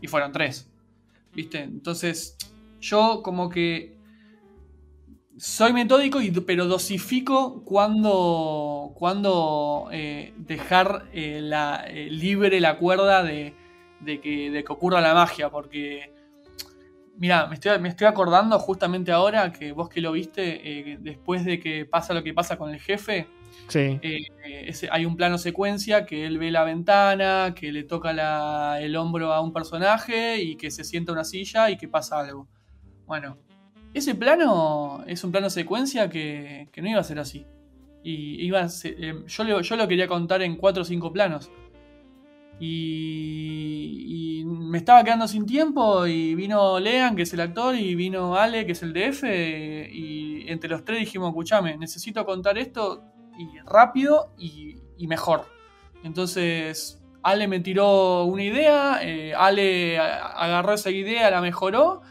Y 0.00 0.06
fueron 0.06 0.32
tres. 0.32 0.70
¿Viste? 1.34 1.60
Entonces, 1.60 2.36
yo 2.80 3.22
como 3.22 3.48
que 3.48 3.96
soy 5.42 5.72
metódico, 5.72 6.20
pero 6.46 6.66
dosifico 6.66 7.64
cuando, 7.64 8.92
cuando 8.94 9.88
eh, 9.90 10.32
dejar 10.36 11.06
eh, 11.12 11.40
la, 11.42 11.84
libre 11.90 12.60
la 12.60 12.78
cuerda 12.78 13.24
de, 13.24 13.52
que, 14.04 14.50
de 14.52 14.62
que 14.62 14.72
ocurra 14.72 15.00
la 15.00 15.14
magia, 15.14 15.50
porque 15.50 16.12
Mira, 17.16 17.46
me 17.46 17.54
estoy, 17.54 17.78
me 17.78 17.88
estoy 17.88 18.06
acordando 18.06 18.58
justamente 18.58 19.12
ahora 19.12 19.52
que 19.52 19.72
vos 19.72 19.88
que 19.88 20.00
lo 20.00 20.12
viste, 20.12 20.92
eh, 20.92 20.98
después 21.00 21.44
de 21.44 21.60
que 21.60 21.84
pasa 21.84 22.14
lo 22.14 22.22
que 22.22 22.32
pasa 22.32 22.56
con 22.56 22.70
el 22.70 22.80
jefe, 22.80 23.26
sí. 23.68 23.98
Eh, 24.00 24.72
hay 24.90 25.04
un 25.04 25.16
plano 25.16 25.38
secuencia 25.38 26.06
que 26.06 26.24
él 26.24 26.38
ve 26.38 26.50
la 26.50 26.64
ventana, 26.64 27.54
que 27.54 27.70
le 27.70 27.82
toca 27.82 28.80
el 28.80 28.96
hombro 28.96 29.32
a 29.32 29.40
un 29.40 29.52
personaje 29.52 30.40
y 30.40 30.56
que 30.56 30.70
se 30.70 30.84
sienta 30.84 31.12
en 31.12 31.18
una 31.18 31.24
silla 31.24 31.70
y 31.70 31.76
que 31.76 31.86
pasa 31.86 32.18
algo. 32.18 32.48
Bueno, 33.06 33.38
ese 33.94 34.14
plano 34.14 35.04
es 35.06 35.22
un 35.24 35.32
plano 35.32 35.50
secuencia 35.50 36.08
que, 36.08 36.68
no 36.76 36.88
iba 36.88 37.00
a 37.00 37.04
ser 37.04 37.18
así. 37.18 37.46
Y 38.02 38.44
iba 38.44 38.66
eh, 38.84 39.24
yo, 39.26 39.60
yo 39.60 39.76
lo 39.76 39.88
quería 39.88 40.08
contar 40.08 40.42
en 40.42 40.56
cuatro 40.56 40.82
o 40.82 40.84
cinco 40.84 41.12
planos. 41.12 41.50
Y, 42.58 44.44
me 44.44 44.78
estaba 44.78 45.04
quedando 45.04 45.28
sin 45.28 45.44
tiempo 45.44 46.06
y 46.06 46.34
vino 46.34 46.80
Lean, 46.80 47.14
que 47.14 47.22
es 47.22 47.32
el 47.34 47.40
actor, 47.40 47.74
y 47.74 47.94
vino 47.94 48.36
Ale, 48.36 48.64
que 48.64 48.72
es 48.72 48.82
el 48.82 48.92
DF, 48.92 49.24
y 49.24 50.44
entre 50.48 50.70
los 50.70 50.84
tres 50.84 51.00
dijimos, 51.00 51.28
escuchame, 51.28 51.76
necesito 51.76 52.24
contar 52.24 52.56
esto 52.56 53.02
y 53.38 53.58
rápido 53.66 54.32
y, 54.38 54.78
mejor. 55.06 55.46
Entonces 56.04 57.02
Ale 57.24 57.48
me 57.48 57.58
tiró 57.58 58.24
una 58.24 58.44
idea, 58.44 59.00
eh, 59.02 59.34
Ale 59.34 59.98
agarró 59.98 60.74
esa 60.74 60.90
idea, 60.90 61.28
la 61.30 61.40
mejoró, 61.40 62.02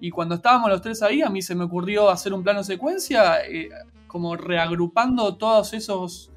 y 0.00 0.10
cuando 0.10 0.36
estábamos 0.36 0.70
los 0.70 0.80
tres 0.80 1.02
ahí, 1.02 1.22
a 1.22 1.30
mí 1.30 1.42
se 1.42 1.54
me 1.54 1.64
ocurrió 1.64 2.08
hacer 2.10 2.32
un 2.32 2.42
plano 2.42 2.62
secuencia, 2.62 3.40
eh, 3.46 3.68
como 4.06 4.36
reagrupando 4.36 5.36
todos 5.36 5.74
esos 5.74 6.30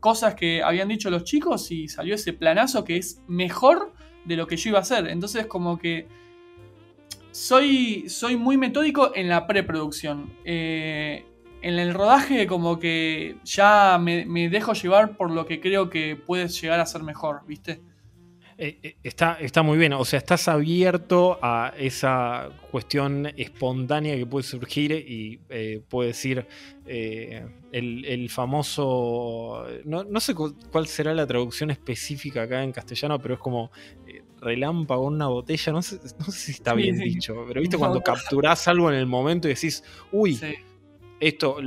cosas 0.00 0.34
que 0.34 0.62
habían 0.62 0.88
dicho 0.88 1.10
los 1.10 1.24
chicos 1.24 1.70
y 1.70 1.88
salió 1.88 2.14
ese 2.14 2.32
planazo 2.32 2.84
que 2.84 2.96
es 2.96 3.20
mejor 3.26 3.92
de 4.24 4.36
lo 4.36 4.46
que 4.46 4.56
yo 4.56 4.70
iba 4.70 4.78
a 4.78 4.82
hacer. 4.82 5.08
Entonces 5.08 5.46
como 5.46 5.78
que 5.78 6.06
soy, 7.32 8.08
soy 8.08 8.36
muy 8.36 8.56
metódico 8.56 9.12
en 9.14 9.28
la 9.28 9.46
preproducción. 9.46 10.32
Eh, 10.44 11.24
en 11.60 11.78
el 11.78 11.92
rodaje 11.92 12.46
como 12.46 12.78
que 12.78 13.36
ya 13.44 13.98
me, 14.00 14.24
me, 14.26 14.48
dejo 14.48 14.74
llevar 14.74 15.16
por 15.16 15.30
lo 15.32 15.44
que 15.44 15.60
creo 15.60 15.90
que 15.90 16.14
puedes 16.14 16.60
llegar 16.60 16.78
a 16.78 16.86
ser 16.86 17.02
mejor, 17.02 17.42
¿viste? 17.46 17.82
Eh, 18.60 18.76
eh, 18.82 18.96
está, 19.04 19.38
está 19.40 19.62
muy 19.62 19.78
bien, 19.78 19.92
o 19.92 20.04
sea, 20.04 20.18
estás 20.18 20.48
abierto 20.48 21.38
a 21.40 21.72
esa 21.78 22.48
cuestión 22.72 23.26
espontánea 23.36 24.16
que 24.16 24.26
puede 24.26 24.42
surgir 24.42 24.90
y 24.90 25.38
eh, 25.48 25.80
puede 25.88 26.08
decir 26.08 26.44
el, 26.84 28.28
famoso, 28.30 29.64
no, 29.84 30.20
sé 30.20 30.34
cuál 30.34 30.88
será 30.88 31.14
la 31.14 31.24
traducción 31.24 31.70
específica 31.70 32.42
acá 32.42 32.64
en 32.64 32.72
castellano, 32.72 33.20
pero 33.20 33.34
es 33.34 33.40
como 33.40 33.70
relámpago 34.40 35.06
en 35.06 35.14
una 35.14 35.28
botella, 35.28 35.72
no 35.72 35.80
sé, 35.80 36.00
si 36.32 36.50
está 36.50 36.74
bien 36.74 36.98
dicho, 36.98 37.44
pero 37.46 37.60
viste 37.60 37.78
cuando 37.78 38.00
capturás 38.00 38.66
algo 38.66 38.90
en 38.90 38.96
el 38.96 39.06
momento 39.06 39.46
y 39.46 39.54
decís, 39.54 39.84
uy, 40.10 40.36
esto, 41.20 41.58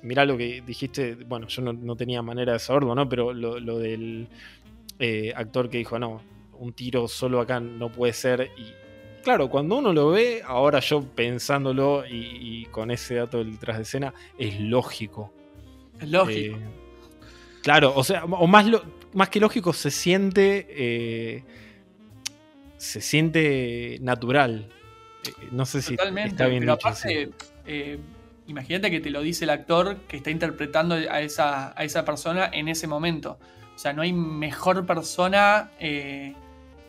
mirá 0.00 0.24
lo 0.24 0.38
que 0.38 0.62
dijiste, 0.66 1.16
bueno, 1.16 1.48
yo 1.48 1.60
no, 1.60 1.96
tenía 1.96 2.22
manera 2.22 2.54
de 2.54 2.60
saberlo, 2.60 2.94
¿no? 2.94 3.06
Pero 3.10 3.34
lo 3.34 3.78
del 3.78 4.26
eh, 4.98 5.32
actor 5.34 5.68
que 5.68 5.78
dijo, 5.78 5.98
no, 5.98 6.22
un 6.58 6.72
tiro 6.72 7.08
solo 7.08 7.40
acá 7.40 7.60
no 7.60 7.90
puede 7.90 8.12
ser. 8.12 8.50
Y 8.56 8.72
claro, 9.22 9.48
cuando 9.48 9.76
uno 9.76 9.92
lo 9.92 10.10
ve, 10.10 10.42
ahora 10.44 10.80
yo 10.80 11.02
pensándolo 11.02 12.04
y, 12.06 12.66
con 12.70 12.90
ese 12.90 13.16
dato 13.16 13.44
detrás 13.44 13.76
de 13.76 13.82
escena, 13.82 14.14
es 14.38 14.60
lógico. 14.60 15.32
Es 16.00 16.08
lógico. 16.08 16.56
Eh, 16.56 16.60
claro, 17.62 17.92
o 17.94 18.04
sea, 18.04 18.24
o 18.24 18.46
más, 18.46 18.66
más 19.12 19.28
que 19.28 19.40
lógico, 19.40 19.72
se 19.72 19.90
siente. 19.90 20.66
Eh, 20.70 21.42
se 22.76 23.00
siente 23.00 23.98
natural. 24.02 24.68
no 25.50 25.64
sé 25.64 25.80
si 25.80 25.94
está 25.94 26.10
bien 26.10 26.60
pero 26.66 26.74
Aparte, 26.74 27.30
imagínate 28.46 28.90
que 28.90 29.00
te 29.00 29.10
lo 29.10 29.22
dice 29.22 29.44
el 29.44 29.50
actor 29.50 29.96
que 30.06 30.18
está 30.18 30.30
interpretando 30.30 30.94
a 30.94 31.20
esa, 31.20 31.72
a 31.78 31.84
esa 31.84 32.04
persona 32.04 32.50
en 32.52 32.68
ese 32.68 32.86
momento. 32.86 33.38
O 33.74 33.78
sea, 33.78 33.92
no 33.92 34.02
hay 34.02 34.12
mejor 34.12 34.86
persona 34.86 35.70
eh, 35.80 36.34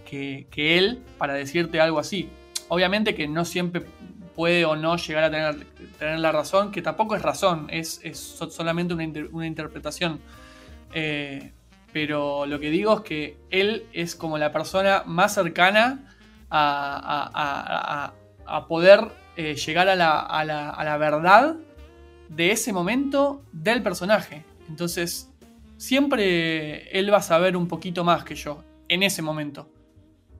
que, 0.05 0.47
él 0.77 1.03
para 1.17 1.33
decirte 1.33 1.81
algo 1.81 1.99
así. 1.99 2.29
Obviamente 2.67 3.15
que 3.15 3.27
no 3.27 3.45
siempre 3.45 3.83
puede 4.35 4.65
o 4.65 4.75
no 4.75 4.97
llegar 4.97 5.23
a 5.23 5.31
tener, 5.31 5.65
tener 5.97 6.19
la 6.19 6.31
razón, 6.31 6.71
que 6.71 6.81
tampoco 6.81 7.15
es 7.15 7.21
razón, 7.21 7.67
es, 7.69 8.01
solamente 8.49 8.93
una, 8.93 9.47
interpretación. 9.47 10.19
Eh, 10.93 11.51
pero 11.91 12.45
lo 12.45 12.59
que 12.59 12.69
digo 12.69 12.97
es 12.97 13.01
que 13.01 13.37
él 13.49 13.85
es 13.93 14.15
como 14.15 14.37
la 14.37 14.51
persona 14.51 15.03
más 15.05 15.33
cercana 15.33 16.15
a, 16.49 18.13
poder 18.67 19.11
eh, 19.37 19.55
llegar 19.55 19.89
a 19.89 19.95
la, 19.95 20.19
a 20.19 20.45
la 20.45 20.97
verdad 20.97 21.55
de 22.29 22.51
ese 22.51 22.73
momento 22.73 23.43
del 23.51 23.81
personaje. 23.81 24.43
Entonces, 24.67 25.29
siempre 25.85 26.89
él 26.97 27.13
va 27.13 27.17
a 27.17 27.21
saber 27.21 27.55
un 27.55 27.67
poquito 27.67 28.03
más 28.03 28.23
que 28.23 28.35
yo 28.35 28.63
en 28.87 29.03
ese 29.03 29.21
momento. 29.21 29.69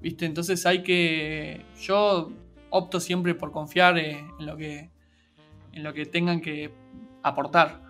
¿Viste? 0.01 0.25
Entonces 0.25 0.65
hay 0.65 0.83
que. 0.83 1.65
Yo 1.81 2.31
opto 2.69 2.99
siempre 2.99 3.35
por 3.35 3.51
confiar 3.51 3.97
en 3.97 4.27
lo 4.39 4.57
que. 4.57 4.89
en 5.71 5.83
lo 5.83 5.93
que 5.93 6.05
tengan 6.05 6.41
que 6.41 6.71
aportar. 7.23 7.81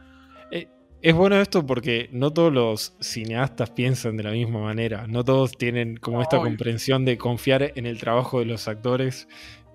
Eh, 0.51 0.67
es 1.01 1.13
bueno 1.13 1.39
esto 1.39 1.65
porque 1.65 2.09
no 2.11 2.31
todos 2.31 2.53
los 2.53 2.95
cineastas 2.99 3.69
piensan 3.71 4.17
de 4.17 4.23
la 4.23 4.31
misma 4.31 4.59
manera. 4.59 5.07
No 5.07 5.23
todos 5.23 5.53
tienen 5.57 5.97
como 5.97 6.21
esta 6.21 6.37
comprensión 6.37 7.05
de 7.05 7.17
confiar 7.17 7.71
en 7.75 7.85
el 7.85 7.99
trabajo 7.99 8.39
de 8.39 8.45
los 8.45 8.67
actores 8.67 9.27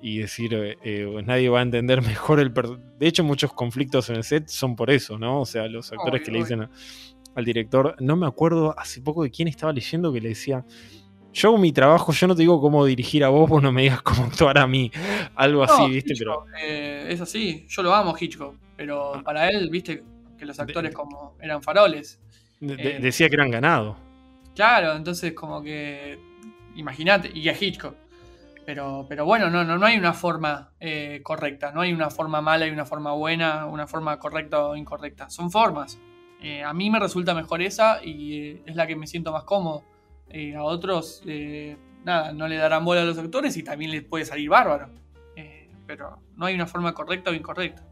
y 0.02 0.18
decir, 0.18 0.54
eh, 0.54 0.78
eh, 0.82 1.22
nadie 1.26 1.50
va 1.50 1.58
a 1.58 1.62
entender 1.62 2.00
mejor 2.02 2.40
el... 2.40 2.52
De 2.98 3.06
hecho, 3.06 3.22
muchos 3.22 3.52
conflictos 3.52 4.08
en 4.08 4.16
el 4.16 4.24
set 4.24 4.48
son 4.48 4.76
por 4.76 4.90
eso, 4.90 5.18
¿no? 5.18 5.40
O 5.40 5.46
sea, 5.46 5.66
los 5.66 5.92
actores 5.92 6.22
que 6.22 6.30
le 6.30 6.38
dicen 6.38 6.68
al 7.34 7.44
director, 7.44 7.96
no 8.00 8.16
me 8.16 8.26
acuerdo 8.26 8.78
hace 8.78 9.00
poco 9.00 9.22
de 9.22 9.30
quién 9.30 9.48
estaba 9.48 9.72
leyendo 9.72 10.12
que 10.12 10.20
le 10.20 10.30
decía, 10.30 10.64
yo 11.32 11.56
mi 11.58 11.72
trabajo, 11.72 12.12
yo 12.12 12.26
no 12.26 12.34
te 12.34 12.42
digo 12.42 12.60
cómo 12.60 12.84
dirigir 12.84 13.24
a 13.24 13.28
vos, 13.28 13.48
vos 13.48 13.62
no 13.62 13.72
me 13.72 13.82
digas 13.82 14.02
cómo 14.02 14.24
actuar 14.24 14.58
a 14.58 14.66
mí. 14.66 14.90
Algo 15.34 15.62
así, 15.62 15.88
¿viste? 15.88 16.14
pero... 16.18 16.46
Eh, 16.60 17.06
es 17.08 17.20
así, 17.20 17.66
yo 17.68 17.82
lo 17.82 17.94
amo 17.94 18.14
Hitchcock, 18.18 18.56
pero 18.76 19.14
ah. 19.14 19.22
para 19.22 19.48
él, 19.48 19.70
¿viste? 19.70 20.02
Que 20.36 20.44
los 20.44 20.58
actores 20.58 20.94
como 20.94 21.36
eran 21.40 21.62
faroles. 21.62 22.20
decía 22.60 23.28
que 23.28 23.34
eran 23.34 23.50
ganados. 23.50 23.96
Claro, 24.54 24.94
entonces 24.94 25.32
como 25.32 25.62
que... 25.62 26.18
Imagínate, 26.76 27.30
y 27.34 27.48
a 27.48 27.56
Hitchcock. 27.58 27.94
Pero, 28.66 29.06
pero 29.08 29.24
bueno, 29.24 29.50
no, 29.50 29.64
no, 29.64 29.78
no 29.78 29.86
hay 29.86 29.96
una 29.96 30.12
forma 30.12 30.72
eh, 30.78 31.20
correcta, 31.24 31.72
no 31.72 31.80
hay 31.80 31.92
una 31.92 32.10
forma 32.10 32.40
mala 32.40 32.66
y 32.66 32.70
una 32.70 32.84
forma 32.84 33.12
buena, 33.12 33.66
una 33.66 33.86
forma 33.86 34.18
correcta 34.18 34.64
o 34.64 34.76
incorrecta. 34.76 35.28
Son 35.28 35.50
formas. 35.50 35.98
Eh, 36.42 36.62
a 36.62 36.72
mí 36.72 36.90
me 36.90 36.98
resulta 36.98 37.34
mejor 37.34 37.62
esa 37.62 38.02
y 38.02 38.34
eh, 38.34 38.62
es 38.66 38.76
la 38.76 38.86
que 38.86 38.96
me 38.96 39.06
siento 39.06 39.32
más 39.32 39.44
cómodo. 39.44 39.82
a 40.56 40.62
otros, 40.62 41.22
nada, 42.04 42.32
no 42.32 42.46
le 42.48 42.56
darán 42.56 42.84
bola 42.84 43.02
a 43.02 43.04
los 43.04 43.18
actores 43.18 43.56
y 43.56 43.62
también 43.62 43.90
les 43.90 44.04
puede 44.04 44.24
salir 44.24 44.48
bárbaro. 44.48 44.88
pero 45.86 46.18
no 46.36 46.46
hay 46.46 46.54
una 46.54 46.66
forma 46.66 46.94
correcta 46.94 47.30
o 47.30 47.34
incorrecta. 47.34 47.84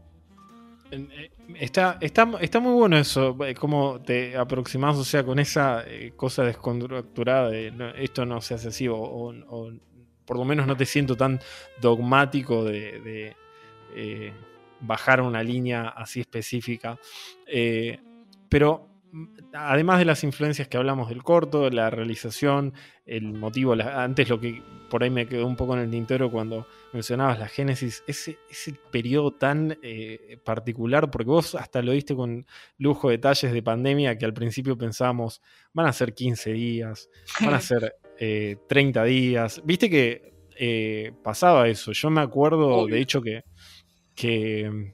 Está, 1.59 1.97
está, 2.01 2.31
está 2.39 2.59
muy 2.59 2.73
bueno 2.73 2.97
eso, 2.97 3.37
como 3.59 3.99
te 4.01 4.35
aproximas, 4.35 4.97
o 4.97 5.03
sea, 5.03 5.23
con 5.23 5.37
esa 5.37 5.83
cosa 6.15 6.43
desconstructurada 6.43 7.49
de 7.49 7.93
esto 7.97 8.25
no 8.25 8.41
se 8.41 8.55
hace 8.55 8.69
así 8.69 8.87
o 8.87 9.33
por 10.29 10.37
lo 10.37 10.45
menos 10.45 10.67
no 10.67 10.77
te 10.77 10.85
siento 10.85 11.17
tan 11.17 11.39
dogmático 11.81 12.63
de, 12.63 13.35
eh, 13.95 14.31
bajar 14.79 15.21
una 15.21 15.41
línea 15.41 15.89
así 15.89 16.19
específica. 16.19 16.99
Eh, 17.47 17.97
pero 18.49 18.87
mm, 19.11 19.25
además 19.53 19.99
de 19.99 20.05
las 20.05 20.23
influencias 20.23 20.67
que 20.67 20.77
hablamos 20.77 21.09
del 21.09 21.23
corto, 21.23 21.69
la 21.69 21.89
realización, 21.89 22.73
el 23.05 23.33
motivo, 23.33 23.73
antes 23.73 24.29
lo 24.29 24.39
que 24.39 24.61
por 24.89 25.03
ahí 25.03 25.09
me 25.09 25.27
quedó 25.27 25.45
un 25.45 25.55
poco 25.55 25.75
en 25.75 25.81
el 25.81 25.91
tintero 25.91 26.31
cuando 26.31 26.67
mencionabas 26.93 27.39
la 27.39 27.47
génesis, 27.47 28.03
ese, 28.07 28.37
ese 28.49 28.73
periodo 28.91 29.31
tan 29.31 29.77
eh, 29.83 30.37
particular, 30.43 31.09
porque 31.11 31.29
vos 31.29 31.55
hasta 31.55 31.81
lo 31.81 31.91
diste 31.91 32.15
con 32.15 32.45
lujo 32.77 33.09
de 33.09 33.17
detalles 33.17 33.53
de 33.53 33.63
pandemia 33.63 34.17
que 34.17 34.25
al 34.25 34.33
principio 34.33 34.77
pensábamos, 34.77 35.41
van 35.73 35.85
a 35.85 35.93
ser 35.93 36.13
15 36.13 36.51
días, 36.51 37.09
van 37.41 37.53
a 37.53 37.61
ser 37.61 37.95
30 38.67 39.05
eh, 39.05 39.07
días. 39.07 39.61
Viste 39.63 39.89
que 39.89 40.33
eh, 40.57 41.13
pasaba 41.23 41.69
eso. 41.69 41.93
Yo 41.93 42.09
me 42.09 42.21
acuerdo, 42.21 42.85
de 42.85 42.99
hecho, 42.99 43.21
que, 43.21 43.43
que 44.13 44.93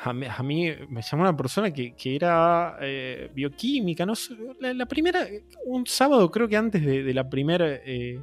a, 0.00 0.12
mí, 0.12 0.70
me 0.88 1.02
llamó 1.02 1.22
una 1.22 1.36
persona 1.36 1.72
que, 1.72 1.94
era 2.04 2.76
eh, 2.80 3.30
bioquímica, 3.34 4.06
no 4.06 4.14
la, 4.60 4.86
primera, 4.86 5.26
un 5.64 5.86
sábado 5.86 6.30
creo 6.30 6.48
que 6.48 6.56
antes 6.56 6.84
de, 6.84 7.12
la 7.12 7.28
primera, 7.28 7.66
de, 7.66 8.22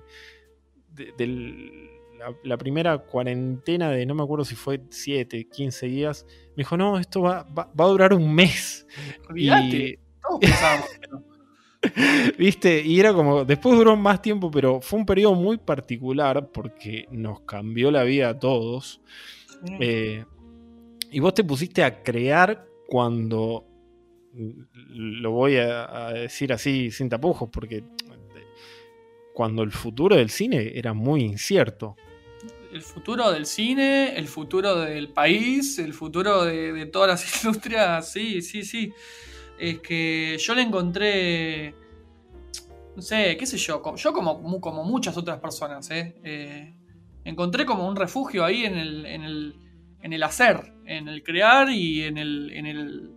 la, 2.44 2.58
primera 2.58 2.98
cuarentena 2.98 3.90
de, 3.90 4.06
no 4.06 4.16
me 4.16 4.24
acuerdo 4.24 4.46
si 4.46 4.56
fue 4.56 4.82
7, 4.90 5.48
15 5.50 5.86
días, 5.88 6.26
me 6.50 6.62
dijo, 6.62 6.78
no, 6.78 6.98
esto 6.98 7.22
va, 7.22 7.44
va, 7.44 7.70
a 7.78 7.88
durar 7.88 8.14
un 8.14 8.34
mes. 8.34 8.88
y, 9.36 9.50
¿Viste? 12.38 12.82
Y 12.82 13.00
era 13.00 13.14
como, 13.14 13.46
después 13.46 13.78
duró 13.78 13.96
más 13.96 14.22
tiempo, 14.22 14.50
pero 14.50 14.82
fue 14.82 15.00
un 15.00 15.06
periodo 15.06 15.36
muy 15.36 15.58
particular 15.58 16.50
porque 16.52 17.08
nos 17.12 17.42
cambió 17.42 17.92
la 17.92 18.04
vida 18.04 18.30
a 18.30 18.40
todos. 18.40 19.02
Eh, 19.80 20.26
y 21.16 21.20
vos 21.22 21.34
te 21.34 21.46
pusiste 21.46 21.82
a 21.82 22.04
crear 22.04 22.68
cuando, 22.88 23.66
lo 24.34 25.32
voy 25.32 25.56
a, 25.56 26.12
decir 26.14 26.52
así 26.52 26.92
sin 26.92 27.08
tapujos, 27.08 27.50
porque 27.50 27.86
cuando 29.34 29.64
el 29.64 29.72
futuro 29.72 30.18
del 30.18 30.30
cine 30.30 30.74
era 30.76 30.92
muy 30.92 31.22
incierto. 31.24 31.96
El 32.70 32.82
futuro 32.82 33.32
del 33.32 33.46
cine, 33.46 34.18
el 34.18 34.28
futuro 34.28 34.76
del 34.76 35.08
país, 35.08 35.80
el 35.80 35.94
futuro 35.94 36.44
de, 36.44 36.74
de 36.74 36.86
todas 36.86 37.08
las 37.08 37.36
industrias, 37.46 38.12
sí, 38.12 38.42
sí, 38.42 38.64
sí 38.64 38.92
es 39.58 39.80
que 39.80 40.38
yo 40.38 40.54
le 40.54 40.64
encontré, 40.64 41.74
no 42.94 43.02
sé, 43.02 43.38
qué 43.38 43.46
sé 43.46 43.58
yo, 43.58 43.82
yo 43.96 44.12
como, 44.12 44.60
como 44.60 44.84
muchas 44.84 45.16
otras 45.16 45.40
personas, 45.40 45.90
¿eh? 45.92 46.20
¿eh? 46.26 46.76
encontré 47.24 47.66
como 47.66 47.88
un 47.88 47.96
refugio 47.96 48.44
ahí 48.44 48.66
en 48.66 48.76
el, 48.78 49.06
en 49.06 49.24
el, 49.24 49.56
en 50.02 50.12
el 50.12 50.24
hacer, 50.24 50.75
en 50.86 51.08
el 51.08 51.24
crear 51.24 51.70
y 51.70 52.04
en 52.04 52.18
el... 52.18 52.52
En 52.54 52.66
el... 52.66 53.12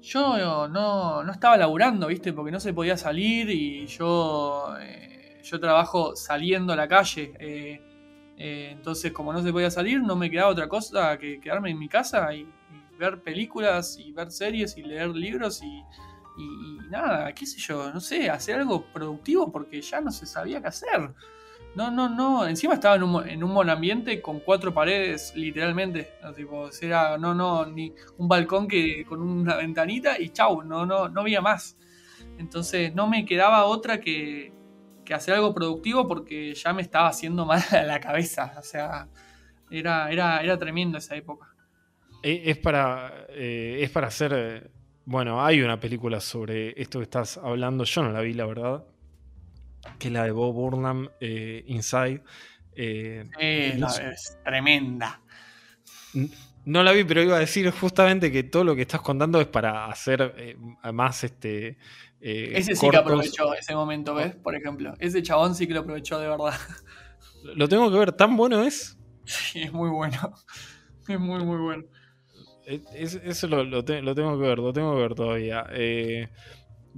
Yo 0.00 0.66
no, 0.68 1.22
no 1.22 1.32
estaba 1.32 1.56
laburando, 1.56 2.08
¿viste? 2.08 2.32
Porque 2.32 2.50
no 2.50 2.58
se 2.58 2.74
podía 2.74 2.96
salir 2.96 3.48
y 3.50 3.86
yo, 3.86 4.74
eh, 4.80 5.40
yo 5.44 5.60
trabajo 5.60 6.16
saliendo 6.16 6.72
a 6.72 6.76
la 6.76 6.88
calle. 6.88 7.32
Eh, 7.38 7.80
entonces, 8.36 9.12
como 9.12 9.32
no 9.32 9.40
se 9.40 9.52
podía 9.52 9.70
salir, 9.70 10.00
no 10.00 10.16
me 10.16 10.28
quedaba 10.28 10.50
otra 10.50 10.68
cosa 10.68 11.16
que 11.18 11.38
quedarme 11.38 11.70
en 11.70 11.78
mi 11.78 11.88
casa 11.88 12.34
y, 12.34 12.48
ver 12.98 13.20
películas 13.20 13.98
y 13.98 14.12
ver 14.12 14.30
series 14.30 14.76
y 14.76 14.82
leer 14.82 15.08
libros 15.08 15.60
y, 15.62 15.82
nada, 16.88 17.32
qué 17.34 17.46
sé 17.46 17.58
yo, 17.58 17.92
no 17.92 18.00
sé, 18.00 18.30
hacer 18.30 18.60
algo 18.60 18.84
productivo 18.92 19.50
porque 19.50 19.80
ya 19.82 20.00
no 20.00 20.10
se 20.10 20.24
sabía 20.24 20.60
qué 20.60 20.68
hacer. 20.68 21.12
No, 21.74 21.90
no, 21.90 22.08
no. 22.08 22.46
Encima 22.46 22.74
estaba 22.74 22.96
en 22.96 23.02
un, 23.02 23.28
en 23.28 23.42
un 23.42 23.70
ambiente 23.70 24.20
con 24.20 24.40
cuatro 24.40 24.74
paredes, 24.74 25.32
literalmente. 25.34 26.12
No, 26.22 26.32
tipo, 26.32 26.68
era, 26.80 27.16
no, 27.18 27.34
no, 27.34 27.64
ni 27.66 27.94
un 28.18 28.28
balcón 28.28 28.68
que 28.68 29.04
con 29.04 29.22
una 29.22 29.56
ventanita 29.56 30.20
y 30.20 30.30
chau, 30.30 30.62
no, 30.62 30.84
no, 30.84 31.08
no 31.08 31.20
había 31.22 31.40
más. 31.40 31.78
Entonces 32.38 32.94
no 32.94 33.06
me 33.06 33.24
quedaba 33.24 33.64
otra 33.64 34.00
que, 34.00 34.52
que 35.04 35.14
hacer 35.14 35.34
algo 35.34 35.54
productivo 35.54 36.06
porque 36.06 36.54
ya 36.54 36.72
me 36.72 36.82
estaba 36.82 37.08
haciendo 37.08 37.46
mal 37.46 37.62
a 37.70 37.82
la 37.82 38.00
cabeza. 38.00 38.54
O 38.58 38.62
sea, 38.62 39.08
era, 39.70 40.10
era, 40.10 40.42
era 40.42 40.58
tremendo 40.58 40.98
esa 40.98 41.16
época. 41.16 41.48
Eh, 42.22 42.42
es 42.46 42.58
para, 42.58 43.26
eh, 43.30 43.78
es 43.80 43.90
para 43.90 44.08
hacer. 44.08 44.32
Eh, 44.34 44.70
bueno, 45.04 45.44
hay 45.44 45.60
una 45.62 45.80
película 45.80 46.20
sobre 46.20 46.80
esto 46.80 46.98
que 47.00 47.04
estás 47.04 47.38
hablando. 47.38 47.84
Yo 47.84 48.02
no 48.02 48.12
la 48.12 48.20
vi, 48.20 48.34
la 48.34 48.46
verdad. 48.46 48.84
Que 49.98 50.10
la 50.10 50.24
de 50.24 50.30
Bob 50.30 50.54
Burnham, 50.54 51.08
Inside. 51.20 52.22
es 52.74 54.38
tremenda. 54.44 55.20
No 56.64 56.82
la 56.82 56.92
vi, 56.92 57.04
pero 57.04 57.22
iba 57.22 57.36
a 57.36 57.40
decir 57.40 57.70
justamente 57.70 58.30
que 58.30 58.44
todo 58.44 58.64
lo 58.64 58.76
que 58.76 58.82
estás 58.82 59.00
contando 59.00 59.40
es 59.40 59.48
para 59.48 59.86
hacer 59.86 60.56
más 60.92 61.24
este. 61.24 61.78
ese 62.20 62.76
sí 62.76 62.88
que 62.88 62.96
aprovechó 62.96 63.54
ese 63.54 63.74
momento, 63.74 64.14
¿ves? 64.14 64.36
Por 64.36 64.54
ejemplo. 64.54 64.94
Ese 64.98 65.22
chabón 65.22 65.54
sí 65.54 65.66
que 65.66 65.74
lo 65.74 65.80
aprovechó 65.80 66.18
de 66.20 66.28
verdad. 66.28 66.54
Lo 67.42 67.68
tengo 67.68 67.90
que 67.90 67.98
ver, 67.98 68.12
¿tan 68.12 68.36
bueno 68.36 68.62
es? 68.62 68.96
Sí, 69.24 69.62
es 69.62 69.72
muy 69.72 69.90
bueno. 69.90 70.18
Es 71.08 71.18
muy, 71.18 71.44
muy 71.44 71.56
bueno. 71.56 71.84
Eh, 72.64 72.80
eso 72.94 73.48
lo, 73.48 73.84
tengo 73.84 74.38
que 74.38 74.46
ver, 74.46 74.58
lo 74.60 74.72
tengo 74.72 74.94
que 74.94 75.02
ver 75.02 75.14
todavía. 75.16 75.66
Eh, 75.72 76.28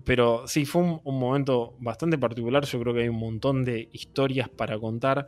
pero 0.05 0.47
sí, 0.49 0.65
fue 0.65 0.83
un, 0.83 1.19
momento 1.19 1.77
bastante 1.79 2.19
particular. 2.19 2.65
Yo 2.65 2.81
creo 2.81 2.95
que 2.95 3.03
hay 3.03 3.09
un 3.09 3.19
montón 3.19 3.65
de 3.65 3.89
historias 3.93 4.49
para 4.49 4.79
contar. 4.79 5.27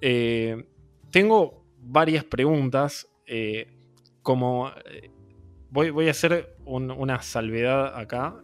Eh, 0.00 0.64
tengo 1.10 1.64
varias 1.78 2.24
preguntas. 2.24 3.08
como 4.22 4.70
voy, 5.70 5.90
voy, 5.90 6.08
a 6.08 6.10
hacer 6.10 6.56
una 6.64 7.22
salvedad 7.22 7.98
acá. 7.98 8.36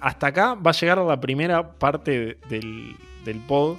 hasta 0.00 0.26
acá 0.26 0.54
va 0.54 0.70
a 0.70 0.74
llegar 0.74 0.98
la 0.98 1.20
primera 1.20 1.78
parte 1.78 2.38
del, 2.48 2.96
del 3.24 3.40
pod 3.40 3.72